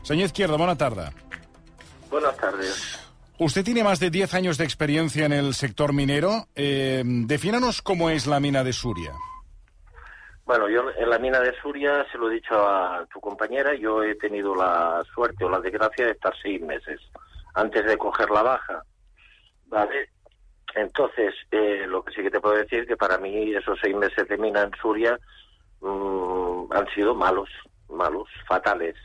Señor 0.03 0.25
Izquierdo, 0.25 0.57
buena 0.57 0.75
tarde. 0.75 1.09
Buenas 2.09 2.35
tardes. 2.37 2.97
Usted 3.37 3.63
tiene 3.63 3.83
más 3.83 3.99
de 3.99 4.09
10 4.09 4.33
años 4.33 4.57
de 4.57 4.65
experiencia 4.65 5.25
en 5.25 5.31
el 5.31 5.53
sector 5.53 5.93
minero. 5.93 6.47
Eh, 6.55 7.03
defínanos 7.05 7.81
cómo 7.81 8.09
es 8.09 8.27
la 8.27 8.39
mina 8.39 8.63
de 8.63 8.73
Suria. 8.73 9.13
Bueno, 10.45 10.67
yo 10.67 10.81
en 10.97 11.09
la 11.09 11.19
mina 11.19 11.39
de 11.39 11.53
Suria, 11.61 12.05
se 12.11 12.17
lo 12.17 12.29
he 12.29 12.33
dicho 12.33 12.55
a 12.55 13.05
tu 13.13 13.21
compañera, 13.21 13.75
yo 13.75 14.01
he 14.03 14.15
tenido 14.15 14.55
la 14.55 15.03
suerte 15.13 15.45
o 15.45 15.49
la 15.49 15.59
desgracia 15.59 16.05
de 16.05 16.11
estar 16.11 16.33
seis 16.41 16.59
meses 16.61 16.99
antes 17.53 17.85
de 17.85 17.97
coger 17.97 18.29
la 18.31 18.41
baja. 18.41 18.83
¿Vale? 19.67 20.09
Entonces, 20.75 21.33
eh, 21.51 21.85
lo 21.87 22.03
que 22.03 22.13
sí 22.13 22.21
que 22.21 22.31
te 22.31 22.39
puedo 22.39 22.55
decir 22.55 22.79
es 22.79 22.87
que 22.87 22.97
para 22.97 23.17
mí 23.17 23.53
esos 23.53 23.77
seis 23.81 23.95
meses 23.95 24.27
de 24.27 24.37
mina 24.37 24.61
en 24.61 24.71
Suria 24.81 25.19
mmm, 25.81 26.71
han 26.71 26.87
sido 26.93 27.15
malos, 27.15 27.49
malos, 27.89 28.29
fatales. 28.47 28.95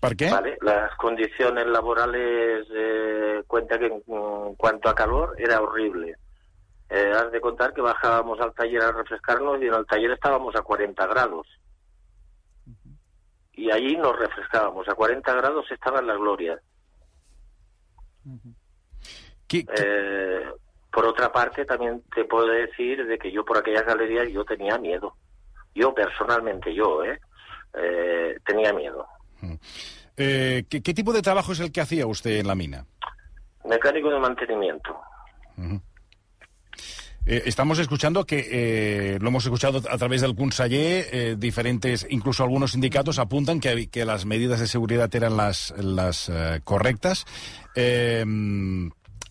¿Por 0.00 0.16
qué? 0.16 0.30
¿Vale? 0.30 0.58
Las 0.60 0.94
condiciones 0.96 1.66
laborales, 1.66 2.66
eh, 2.74 3.42
cuenta 3.46 3.78
que 3.78 3.86
en, 3.86 4.02
en, 4.06 4.54
cuanto 4.56 4.88
a 4.88 4.94
calor 4.94 5.34
era 5.38 5.60
horrible. 5.60 6.16
Eh, 6.90 7.12
has 7.14 7.32
de 7.32 7.40
contar 7.40 7.72
que 7.72 7.80
bajábamos 7.80 8.38
al 8.40 8.52
taller 8.52 8.82
a 8.82 8.92
refrescarnos 8.92 9.62
y 9.62 9.66
en 9.66 9.74
el 9.74 9.86
taller 9.86 10.10
estábamos 10.10 10.54
a 10.56 10.62
40 10.62 11.06
grados. 11.06 11.46
Y 13.54 13.70
allí 13.70 13.96
nos 13.96 14.18
refrescábamos. 14.18 14.88
A 14.88 14.94
40 14.94 15.32
grados 15.34 15.70
estaba 15.70 16.00
en 16.00 16.06
la 16.08 16.14
gloria. 16.14 16.60
¿Qué, 19.52 19.66
qué? 19.66 19.74
Eh, 19.76 20.44
por 20.90 21.04
otra 21.04 21.30
parte, 21.30 21.66
también 21.66 22.02
te 22.14 22.24
puedo 22.24 22.46
decir 22.46 23.06
de 23.06 23.18
que 23.18 23.30
yo 23.30 23.44
por 23.44 23.58
aquellas 23.58 23.84
galerías 23.84 24.28
yo 24.30 24.44
tenía 24.44 24.78
miedo. 24.78 25.14
Yo 25.74 25.94
personalmente, 25.94 26.74
yo, 26.74 27.04
¿eh? 27.04 27.20
eh 27.74 28.36
tenía 28.46 28.72
miedo. 28.72 29.06
Eh, 30.16 30.64
¿qué, 30.68 30.82
¿qué, 30.82 30.94
tipo 30.94 31.12
de 31.12 31.22
trabajo 31.22 31.52
es 31.52 31.60
el 31.60 31.70
que 31.70 31.80
hacía 31.80 32.06
usted 32.06 32.38
en 32.38 32.46
la 32.46 32.54
mina? 32.54 32.86
Mecánico 33.64 34.10
de 34.10 34.18
mantenimiento. 34.18 34.98
Uh 35.56 35.62
-huh. 35.62 35.80
eh, 37.26 37.42
estamos 37.46 37.78
escuchando 37.78 38.24
que, 38.24 38.48
eh, 38.50 39.18
lo 39.20 39.28
hemos 39.28 39.44
escuchado 39.44 39.80
a 39.88 39.98
través 39.98 40.22
del 40.22 40.34
conseller, 40.34 41.06
eh, 41.12 41.36
diferentes, 41.38 42.06
incluso 42.10 42.42
algunos 42.42 42.72
sindicatos 42.72 43.18
apuntan 43.18 43.60
que, 43.60 43.88
que, 43.88 44.04
las 44.04 44.24
medidas 44.24 44.60
de 44.60 44.66
seguridad 44.66 45.14
eran 45.14 45.36
las, 45.36 45.74
las 45.78 46.30
correctas. 46.64 47.26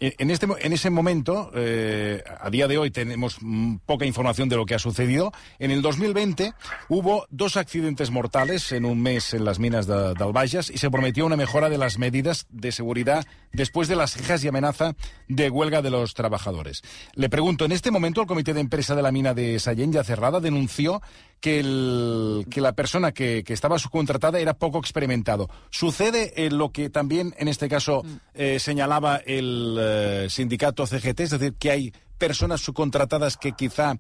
En, 0.04 0.32
este, 0.32 0.48
en 0.62 0.74
ese 0.74 0.90
momento, 0.90 1.52
eh, 1.54 2.24
a 2.40 2.50
día 2.50 2.68
de 2.68 2.80
hoy 2.80 2.90
tenemos 2.90 3.38
poca 3.86 4.04
información 4.04 4.50
de 4.50 4.56
lo 4.56 4.66
que 4.66 4.74
ha 4.74 4.80
sucedido. 4.80 5.32
En 5.60 5.70
el 5.70 5.84
2020 5.84 6.54
hubo 6.90 7.28
dos 7.30 7.56
accidentes 7.56 8.10
mortales 8.10 8.72
en 8.72 8.86
un 8.86 9.00
mes 9.00 9.36
en 9.36 9.46
las 9.46 9.60
minas 9.60 9.86
de, 9.86 10.16
del 10.16 10.34
y 10.44 10.78
se 10.80 10.90
prometió 10.90 11.24
una 11.24 11.38
mejora 11.38 11.70
de 11.70 11.78
las 11.78 12.00
medidas 12.00 12.48
de 12.50 12.72
seguridad 12.72 13.28
después 13.54 13.88
de 13.88 13.96
las 13.96 14.16
quejas 14.16 14.44
y 14.44 14.48
amenaza 14.48 14.94
de 15.28 15.50
huelga 15.50 15.82
de 15.82 15.90
los 15.90 16.14
trabajadores. 16.14 16.82
Le 17.16 17.30
pregunto, 17.30 17.66
en 17.66 17.72
este 17.72 17.92
momento 17.92 18.22
el 18.22 18.28
comité 18.28 18.54
de 18.54 18.62
empresa 18.62 18.96
de 18.96 19.02
la 19.02 19.12
mina 19.12 19.34
de 19.34 19.60
Sallent, 19.60 19.94
ya 19.94 20.04
cerrada, 20.04 20.40
denunció 20.40 21.02
que, 21.40 21.60
el, 21.60 22.46
que 22.50 22.62
la 22.62 22.74
persona 22.74 23.12
que, 23.12 23.44
que, 23.44 23.54
estaba 23.54 23.80
subcontratada 23.80 24.40
era 24.40 24.54
poco 24.54 24.80
experimentado. 24.80 25.50
¿Sucede 25.70 26.34
eh, 26.36 26.52
lo 26.52 26.70
que 26.70 26.90
también 26.90 27.34
en 27.38 27.48
este 27.48 27.68
caso 27.68 28.04
eh, 28.34 28.60
señalaba 28.60 29.18
el 29.18 29.78
eh, 29.80 30.28
sindicato 30.30 30.86
CGT? 30.86 31.20
Es 31.22 31.32
decir, 31.32 31.56
que 31.60 31.72
hay 31.72 31.94
personas 32.18 32.62
subcontratadas 32.62 33.38
que 33.38 33.54
quizá 33.54 33.96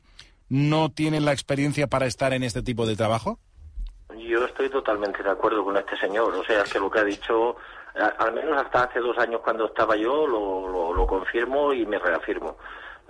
no 0.51 0.91
tienen 0.91 1.23
la 1.23 1.31
experiencia 1.31 1.87
para 1.87 2.05
estar 2.05 2.33
en 2.33 2.43
este 2.43 2.61
tipo 2.61 2.85
de 2.85 2.97
trabajo? 2.97 3.39
Yo 4.17 4.45
estoy 4.45 4.69
totalmente 4.69 5.23
de 5.23 5.31
acuerdo 5.31 5.63
con 5.63 5.77
este 5.77 5.97
señor. 5.97 6.35
O 6.35 6.43
sea, 6.43 6.63
que 6.65 6.77
lo 6.77 6.91
que 6.91 6.99
ha 6.99 7.03
dicho, 7.05 7.55
al 7.95 8.33
menos 8.33 8.61
hasta 8.61 8.83
hace 8.83 8.99
dos 8.99 9.17
años 9.17 9.41
cuando 9.41 9.65
estaba 9.65 9.95
yo, 9.95 10.25
lo, 10.25 10.93
lo, 10.93 11.07
confirmo 11.07 11.73
y 11.73 11.85
me 11.85 11.99
reafirmo 11.99 12.57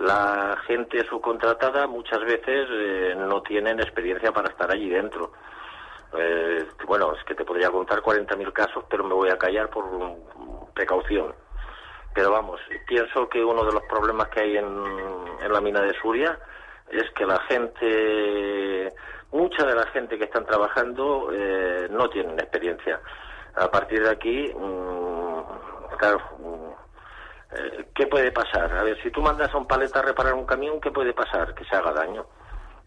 la 0.02 0.56
gente 0.66 1.04
subcontratada 1.08 1.86
muchas 1.86 2.20
veces 2.20 2.68
eh, 2.70 3.14
no 3.16 3.40
tienen 3.42 3.78
experiencia 3.78 4.32
para 4.32 4.48
estar 4.48 4.70
allí 4.70 4.88
dentro. 4.88 5.32
Eh, 6.18 6.66
bueno, 6.86 7.14
es 7.14 7.24
que 7.24 7.34
te 7.34 7.44
podría 7.44 7.70
contar 7.70 8.00
40.000 8.00 8.52
casos, 8.52 8.84
pero 8.88 9.04
me 9.04 9.14
voy 9.14 9.30
a 9.30 9.38
callar 9.38 9.70
por 9.70 9.84
precaución. 10.74 11.32
Pero 12.14 12.30
vamos, 12.30 12.60
pienso 12.86 13.28
que 13.28 13.42
uno 13.42 13.64
de 13.64 13.72
los 13.72 13.82
problemas 13.84 14.28
que 14.28 14.40
hay 14.40 14.56
en, 14.56 14.66
en 14.66 15.52
la 15.52 15.60
mina 15.60 15.80
de 15.80 15.94
Suria 15.94 16.38
es 16.90 17.08
que 17.12 17.24
la 17.24 17.40
gente, 17.44 18.92
mucha 19.30 19.64
de 19.64 19.74
la 19.74 19.86
gente 19.86 20.18
que 20.18 20.24
están 20.24 20.44
trabajando 20.44 21.30
eh, 21.32 21.86
no 21.90 22.10
tienen 22.10 22.38
experiencia. 22.38 23.00
A 23.56 23.70
partir 23.70 24.02
de 24.02 24.10
aquí, 24.10 24.52
mmm, 24.54 25.42
claro, 25.98 26.20
eh, 27.52 27.86
¿qué 27.94 28.06
puede 28.06 28.32
pasar? 28.32 28.72
A 28.72 28.82
ver, 28.82 29.00
si 29.02 29.10
tú 29.10 29.20
mandas 29.20 29.52
a 29.52 29.58
un 29.58 29.66
paleta 29.66 29.98
a 29.98 30.02
reparar 30.02 30.34
un 30.34 30.46
camión, 30.46 30.80
¿qué 30.80 30.90
puede 30.90 31.12
pasar? 31.12 31.54
Que 31.54 31.64
se 31.64 31.76
haga 31.76 31.92
daño. 31.92 32.26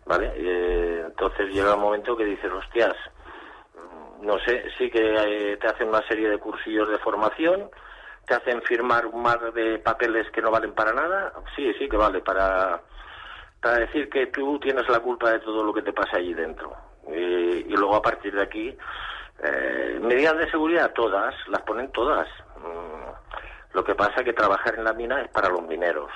¿Vale? 0.06 0.34
Eh, 0.36 1.04
entonces 1.06 1.50
llega 1.50 1.76
un 1.76 1.82
momento 1.82 2.16
que 2.16 2.26
dices, 2.26 2.52
hostias, 2.52 2.96
no 4.22 4.38
sé, 4.40 4.66
sí 4.78 4.90
que 4.90 5.00
eh, 5.54 5.58
te 5.58 5.68
hacen 5.68 5.90
una 5.90 6.08
serie 6.08 6.30
de 6.30 6.38
cursillos 6.38 6.90
de 6.90 7.00
formación, 7.00 7.70
te 8.28 8.36
hacen 8.36 8.62
firmar 8.64 9.06
un 9.06 9.22
mar 9.22 9.54
de 9.54 9.80
papeles 9.80 10.30
que 10.32 10.42
no 10.42 10.52
valen 10.52 10.74
para 10.74 10.94
nada, 10.94 11.34
sí, 11.56 11.74
sí 11.80 11.88
que 11.90 11.98
vale 11.98 12.22
para, 12.22 12.82
para 13.62 13.80
decir 13.80 14.10
que 14.10 14.28
tú 14.28 14.60
tienes 14.60 14.88
la 14.90 15.00
culpa 15.00 15.32
de 15.32 15.40
todo 15.40 15.64
lo 15.64 15.74
que 15.74 15.82
te 15.82 15.94
pasa 15.94 16.18
allí 16.18 16.34
dentro. 16.34 16.76
y 17.08 17.76
luego 17.76 17.96
a 17.96 18.02
partir 18.02 18.34
de 18.36 18.44
aquí, 18.44 18.76
eh, 19.44 20.00
medidas 20.02 20.38
de 20.38 20.50
seguridad 20.50 20.92
todas, 20.94 21.36
las 21.48 21.62
ponen 21.62 21.92
todas. 21.92 22.28
Lo 23.74 23.84
que 23.84 23.96
pasa 23.96 24.14
es 24.18 24.24
que 24.24 24.34
trabajar 24.34 24.76
en 24.76 24.86
la 24.86 24.94
mina 24.94 25.22
es 25.22 25.30
para 25.30 25.50
los 25.50 25.62
mineros, 25.64 26.10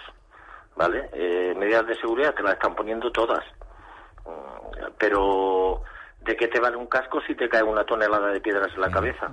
¿vale? 0.76 1.10
Eh, 1.12 1.54
medidas 1.58 1.86
de 1.88 1.96
seguridad 1.96 2.34
te 2.34 2.42
las 2.42 2.54
están 2.54 2.76
poniendo 2.76 3.12
todas. 3.12 3.44
Pero, 4.98 5.84
¿de 6.22 6.36
qué 6.38 6.48
te 6.48 6.60
vale 6.60 6.78
un 6.78 6.88
casco 6.88 7.20
si 7.22 7.36
te 7.36 7.50
cae 7.50 7.64
una 7.64 7.84
tonelada 7.84 8.28
de 8.28 8.40
piedras 8.40 8.72
en 8.74 8.82
la 8.82 8.92
cabeza? 8.92 9.30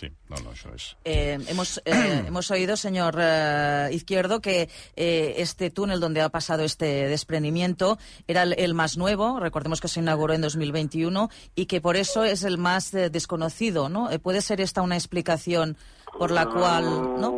Sí, 0.00 0.08
no, 0.30 0.36
no, 0.42 0.52
eso 0.52 0.70
es. 0.74 0.96
Eh, 1.04 1.36
hemos, 1.48 1.76
eh, 1.84 2.24
hemos 2.26 2.50
oído, 2.50 2.74
señor 2.74 3.16
eh, 3.20 3.90
Izquierdo, 3.92 4.40
que 4.40 4.70
eh, 4.96 5.34
este 5.36 5.68
túnel 5.68 6.00
donde 6.00 6.22
ha 6.22 6.30
pasado 6.30 6.62
este 6.62 7.06
desprendimiento 7.06 7.98
era 8.26 8.44
el, 8.44 8.54
el, 8.58 8.72
más 8.72 8.96
nuevo, 8.96 9.38
recordemos 9.40 9.78
que 9.78 9.88
se 9.88 10.00
inauguró 10.00 10.32
en 10.32 10.40
2021, 10.40 11.28
y 11.54 11.66
que 11.66 11.82
por 11.82 11.96
eso 11.96 12.24
es 12.24 12.44
el 12.44 12.56
más 12.56 12.94
eh, 12.94 13.10
desconocido, 13.10 13.90
¿no? 13.90 14.08
¿Puede 14.22 14.40
ser 14.40 14.62
esta 14.62 14.80
una 14.80 14.94
explicación 14.94 15.76
por 16.18 16.30
la 16.30 16.46
cual, 16.46 17.20
no? 17.20 17.30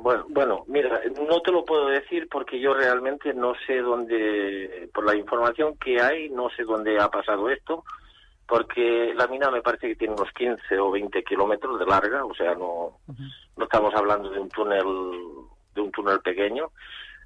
Bueno, 0.00 0.24
bueno, 0.30 0.64
mira, 0.68 1.02
no 1.28 1.42
te 1.42 1.52
lo 1.52 1.66
puedo 1.66 1.88
decir 1.88 2.28
porque 2.30 2.58
yo 2.58 2.72
realmente 2.72 3.34
no 3.34 3.52
sé 3.66 3.82
dónde, 3.82 4.88
por 4.94 5.04
la 5.04 5.14
información 5.14 5.76
que 5.76 6.00
hay, 6.00 6.30
no 6.30 6.48
sé 6.56 6.62
dónde 6.62 6.98
ha 6.98 7.10
pasado 7.10 7.50
esto 7.50 7.84
porque 8.50 9.14
la 9.14 9.28
mina 9.28 9.48
me 9.48 9.62
parece 9.62 9.86
que 9.86 9.94
tiene 9.94 10.14
unos 10.14 10.32
15 10.32 10.76
o 10.80 10.90
20 10.90 11.22
kilómetros 11.22 11.78
de 11.78 11.86
larga, 11.86 12.24
o 12.24 12.34
sea, 12.34 12.52
no, 12.56 12.98
no 13.56 13.64
estamos 13.64 13.94
hablando 13.94 14.28
de 14.28 14.40
un 14.40 14.48
túnel 14.48 14.84
de 15.72 15.80
un 15.80 15.92
túnel 15.92 16.18
pequeño. 16.18 16.72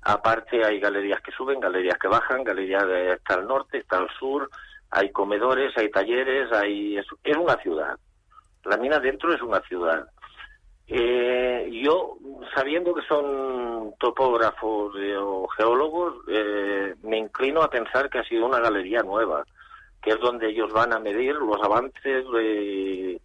Aparte 0.02 0.62
hay 0.62 0.78
galerías 0.78 1.22
que 1.22 1.32
suben, 1.32 1.60
galerías 1.60 1.96
que 1.98 2.08
bajan, 2.08 2.44
galerías 2.44 2.86
de, 2.86 3.12
está 3.14 3.36
al 3.36 3.48
norte, 3.48 3.78
está 3.78 3.96
al 3.96 4.10
sur, 4.18 4.50
hay 4.90 5.10
comedores, 5.12 5.72
hay 5.78 5.90
talleres, 5.90 6.52
hay 6.52 6.98
es, 6.98 7.06
es 7.24 7.36
una 7.38 7.56
ciudad. 7.56 7.98
La 8.66 8.76
mina 8.76 8.98
dentro 8.98 9.32
es 9.32 9.40
una 9.40 9.60
ciudad. 9.62 10.06
Eh, 10.86 11.70
yo, 11.82 12.18
sabiendo 12.54 12.92
que 12.92 13.06
son 13.08 13.94
topógrafos 13.98 14.94
eh, 14.98 15.16
o 15.16 15.48
geólogos, 15.56 16.16
eh, 16.28 16.94
me 17.02 17.16
inclino 17.16 17.62
a 17.62 17.70
pensar 17.70 18.10
que 18.10 18.18
ha 18.18 18.24
sido 18.24 18.44
una 18.44 18.60
galería 18.60 19.02
nueva 19.02 19.42
que 20.04 20.10
es 20.10 20.20
donde 20.20 20.50
ellos 20.50 20.70
van 20.72 20.92
a 20.92 20.98
medir 20.98 21.34
los 21.34 21.60
avances 21.62 22.24
y 22.42 23.18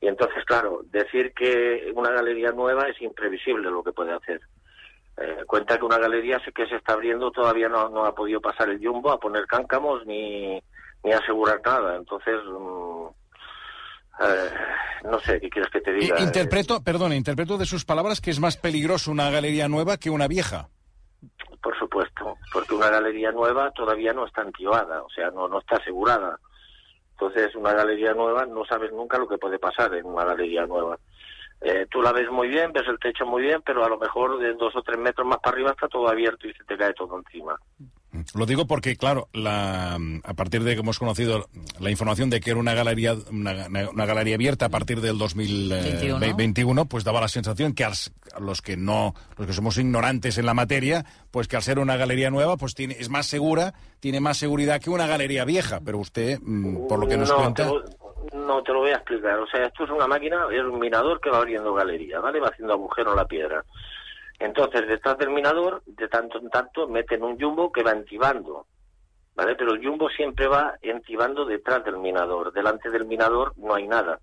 entonces 0.00 0.44
claro 0.46 0.80
decir 0.90 1.32
que 1.34 1.92
una 1.94 2.10
galería 2.10 2.52
nueva 2.52 2.88
es 2.88 3.00
imprevisible 3.02 3.70
lo 3.70 3.82
que 3.82 3.92
puede 3.92 4.12
hacer. 4.12 4.40
Eh, 5.18 5.44
cuenta 5.46 5.78
que 5.78 5.84
una 5.84 5.98
galería 5.98 6.40
que 6.54 6.66
se 6.66 6.76
está 6.76 6.92
abriendo 6.92 7.30
todavía 7.30 7.68
no, 7.68 7.88
no, 7.88 8.04
ha 8.04 8.14
podido 8.14 8.40
pasar 8.40 8.68
el 8.68 8.86
jumbo 8.86 9.10
a 9.10 9.20
poner 9.20 9.46
cáncamos 9.46 10.06
ni, 10.06 10.60
ni 11.04 11.12
asegurar 11.12 11.60
nada. 11.64 11.96
Entonces 11.96 12.36
mmm, 12.44 13.06
eh, 14.20 14.50
no 15.04 15.20
sé 15.20 15.40
qué 15.40 15.50
quieres 15.50 15.70
que 15.70 15.80
te 15.80 15.92
diga 15.92 16.18
interpreto 16.20 16.82
perdón 16.82 17.12
interpreto 17.12 17.58
de 17.58 17.66
sus 17.66 17.84
palabras 17.84 18.20
que 18.22 18.30
es 18.30 18.40
más 18.40 18.56
peligroso 18.56 19.10
una 19.10 19.30
galería 19.30 19.68
nueva 19.68 19.98
que 19.98 20.08
una 20.08 20.26
vieja 20.26 20.68
supuesto, 21.96 22.38
porque 22.52 22.74
una 22.74 22.90
galería 22.90 23.32
nueva 23.32 23.70
todavía 23.70 24.12
no 24.12 24.26
está 24.26 24.42
antiguada, 24.42 25.02
o 25.02 25.08
sea, 25.08 25.30
no, 25.30 25.48
no 25.48 25.58
está 25.60 25.76
asegurada. 25.76 26.38
Entonces, 27.12 27.54
una 27.54 27.72
galería 27.72 28.12
nueva 28.12 28.44
no 28.44 28.64
sabes 28.66 28.92
nunca 28.92 29.18
lo 29.18 29.26
que 29.26 29.38
puede 29.38 29.58
pasar 29.58 29.94
en 29.94 30.04
una 30.04 30.24
galería 30.24 30.66
nueva. 30.66 30.98
Eh, 31.62 31.86
tú 31.90 32.02
la 32.02 32.12
ves 32.12 32.30
muy 32.30 32.48
bien, 32.48 32.72
ves 32.72 32.86
el 32.86 32.98
techo 32.98 33.24
muy 33.24 33.42
bien, 33.42 33.62
pero 33.64 33.82
a 33.82 33.88
lo 33.88 33.98
mejor 33.98 34.38
de 34.38 34.52
dos 34.52 34.76
o 34.76 34.82
tres 34.82 34.98
metros 34.98 35.26
más 35.26 35.38
para 35.38 35.54
arriba 35.54 35.70
está 35.70 35.88
todo 35.88 36.08
abierto 36.08 36.46
y 36.46 36.52
se 36.52 36.64
te 36.64 36.76
cae 36.76 36.92
todo 36.92 37.16
encima. 37.16 37.58
Lo 38.34 38.46
digo 38.46 38.66
porque, 38.66 38.96
claro, 38.96 39.28
la, 39.32 39.98
a 40.24 40.34
partir 40.34 40.62
de 40.62 40.74
que 40.74 40.80
hemos 40.80 40.98
conocido 40.98 41.46
la 41.80 41.90
información 41.90 42.30
de 42.30 42.40
que 42.40 42.50
era 42.50 42.60
una 42.60 42.74
galería, 42.74 43.14
una, 43.30 43.66
una 43.90 44.06
galería 44.06 44.34
abierta 44.34 44.66
a 44.66 44.68
partir 44.68 45.00
del 45.00 45.18
2021, 45.18 46.86
pues 46.86 47.04
daba 47.04 47.20
la 47.20 47.28
sensación 47.28 47.74
que 47.74 47.84
als, 47.84 48.12
los 48.40 48.62
que 48.62 48.76
no, 48.76 49.14
los 49.36 49.46
que 49.46 49.52
somos 49.52 49.78
ignorantes 49.78 50.38
en 50.38 50.46
la 50.46 50.54
materia, 50.54 51.04
pues 51.30 51.48
que 51.48 51.56
al 51.56 51.62
ser 51.62 51.78
una 51.78 51.96
galería 51.96 52.30
nueva, 52.30 52.56
pues 52.56 52.74
tiene, 52.74 52.96
es 52.98 53.08
más 53.08 53.26
segura, 53.26 53.74
tiene 54.00 54.20
más 54.20 54.36
seguridad 54.38 54.80
que 54.80 54.90
una 54.90 55.06
galería 55.06 55.44
vieja. 55.44 55.80
Pero 55.84 55.98
usted, 55.98 56.38
mm, 56.40 56.86
por 56.88 56.98
lo 56.98 57.06
que 57.06 57.16
nos 57.16 57.30
no, 57.30 57.36
cuenta. 57.36 57.64
Te 57.64 57.68
lo, 57.68 57.82
no, 58.46 58.62
te 58.62 58.72
lo 58.72 58.80
voy 58.80 58.90
a 58.90 58.96
explicar. 58.96 59.38
O 59.38 59.46
sea, 59.46 59.66
esto 59.66 59.84
es 59.84 59.90
una 59.90 60.06
máquina, 60.06 60.46
es 60.50 60.62
un 60.62 60.78
minador 60.78 61.20
que 61.20 61.30
va 61.30 61.38
abriendo 61.38 61.74
galería, 61.74 62.20
¿vale? 62.20 62.40
Va 62.40 62.48
haciendo 62.48 62.74
agujero 62.74 63.10
en 63.10 63.16
la 63.16 63.26
piedra. 63.26 63.64
Entonces, 64.38 64.86
detrás 64.86 65.16
del 65.18 65.30
minador, 65.30 65.82
de 65.86 66.08
tanto 66.08 66.38
en 66.38 66.50
tanto, 66.50 66.86
meten 66.88 67.22
un 67.22 67.38
jumbo 67.40 67.72
que 67.72 67.82
va 67.82 67.92
entibando, 67.92 68.66
¿vale? 69.34 69.54
Pero 69.56 69.72
el 69.72 69.84
jumbo 69.86 70.08
siempre 70.10 70.46
va 70.46 70.74
entibando 70.82 71.44
detrás 71.46 71.84
del 71.84 71.96
minador. 71.98 72.52
Delante 72.52 72.90
del 72.90 73.06
minador 73.06 73.54
no 73.56 73.74
hay 73.74 73.86
nada. 73.88 74.20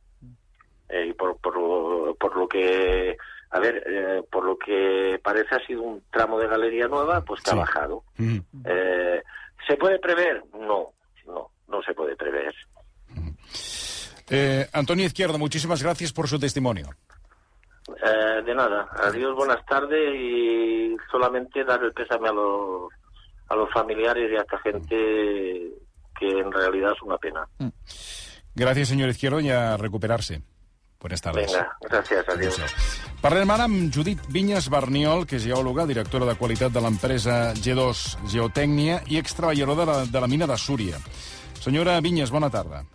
Eh, 0.90 1.08
y 1.08 1.14
por, 1.14 1.38
por, 1.38 2.16
por 2.18 2.38
lo 2.38 2.48
que, 2.48 3.18
a 3.50 3.60
ver, 3.60 3.84
eh, 3.88 4.22
por 4.32 4.44
lo 4.46 4.58
que 4.58 5.20
parece 5.24 5.56
ha 5.56 5.66
sido 5.66 5.82
un 5.82 6.04
tramo 6.12 6.38
de 6.38 6.48
galería 6.48 6.88
nueva, 6.88 7.22
pues 7.22 7.42
que 7.42 7.50
Sí. 7.52 7.56
ha 7.58 7.60
bajado. 7.60 8.04
Mm. 8.18 8.38
Eh, 8.66 9.24
¿Se 9.68 9.78
puede 9.78 9.98
prever? 9.98 10.44
No, 10.54 10.92
no, 11.26 11.50
no 11.68 11.82
se 11.82 11.94
puede 11.96 12.16
prever. 12.16 12.54
Eh, 14.30 14.68
Antonio 14.74 15.06
Izquierdo, 15.06 15.38
muchísimas 15.38 15.82
gracias 15.82 16.14
por 16.14 16.28
su 16.28 16.40
testimonio. 16.40 16.88
Eh, 17.88 18.42
de 18.46 18.56
nada, 18.56 18.88
adiós, 18.96 19.36
buenas 19.36 19.66
tardes 19.66 20.16
y 20.16 20.96
solamente 21.12 21.66
dar 21.66 21.84
el 21.84 21.92
pésame 21.92 22.30
a 22.30 22.32
los, 22.32 22.92
a 23.50 23.56
los 23.56 23.70
familiares 23.72 24.32
y 24.32 24.36
a 24.36 24.42
esta 24.42 24.58
gente 24.60 24.96
que 26.18 26.30
en 26.30 26.52
realidad 26.52 26.94
es 26.96 27.02
una 27.02 27.18
pena. 27.18 27.46
Gracias, 28.56 28.88
señor 28.88 29.10
Izquierdo, 29.10 29.42
y 29.42 29.50
a 29.50 29.76
recuperarse. 29.78 30.42
Buenas 31.00 31.22
tardes. 31.22 31.52
Venga, 31.52 31.78
gracias, 31.82 32.30
adiós. 32.30 32.62
Parlem 33.20 33.50
ara 33.52 33.66
amb 33.68 33.92
Judit 33.92 34.22
Vinyes 34.32 34.70
Barniol, 34.72 35.26
que 35.28 35.36
és 35.36 35.44
geòloga, 35.44 35.84
directora 35.88 36.30
de 36.30 36.38
qualitat 36.40 36.72
de 36.72 36.80
l'empresa 36.84 37.52
G2 37.60 38.04
Geotècnia 38.32 39.02
i 39.12 39.20
extreballadora 39.20 39.76
de 39.82 39.90
la, 39.90 39.98
de 40.08 40.22
la 40.24 40.30
mina 40.32 40.48
de 40.48 40.56
Súria. 40.56 41.02
Senyora 41.60 41.98
Vinyes, 42.00 42.32
bona 42.32 42.48
tarda. 42.52 42.86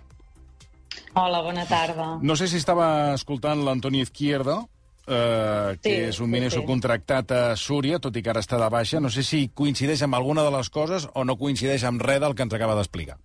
Hola, 1.21 1.42
bona 1.45 1.66
tarda. 1.68 2.14
No 2.23 2.37
sé 2.37 2.49
si 2.49 2.57
estava 2.57 3.12
escoltant 3.12 3.61
l'Antoni 3.66 4.00
Izquierdo, 4.04 4.62
eh, 5.09 5.79
que 5.83 5.95
Sí, 5.95 5.95
és 6.11 6.21
un 6.21 6.29
sí, 6.29 6.33
miner 6.33 6.50
sí. 6.50 6.59
subcontractat 6.59 7.33
a 7.33 7.41
Súria, 7.57 7.99
tot 7.99 8.17
i 8.17 8.23
que 8.23 8.31
ara 8.31 8.45
està 8.45 8.61
de 8.61 8.69
baixa. 8.73 9.00
No 9.00 9.11
sé 9.11 9.25
si 9.27 9.49
coincideix 9.55 10.03
amb 10.05 10.19
alguna 10.19 10.45
de 10.45 10.53
les 10.55 10.69
coses 10.71 11.09
o 11.15 11.25
no 11.25 11.38
coincideix 11.41 11.85
amb 11.85 12.05
res 12.05 12.21
del 12.21 12.35
que 12.35 12.47
ens 12.47 12.55
acaba 12.55 12.77
d'explicar. 12.79 13.19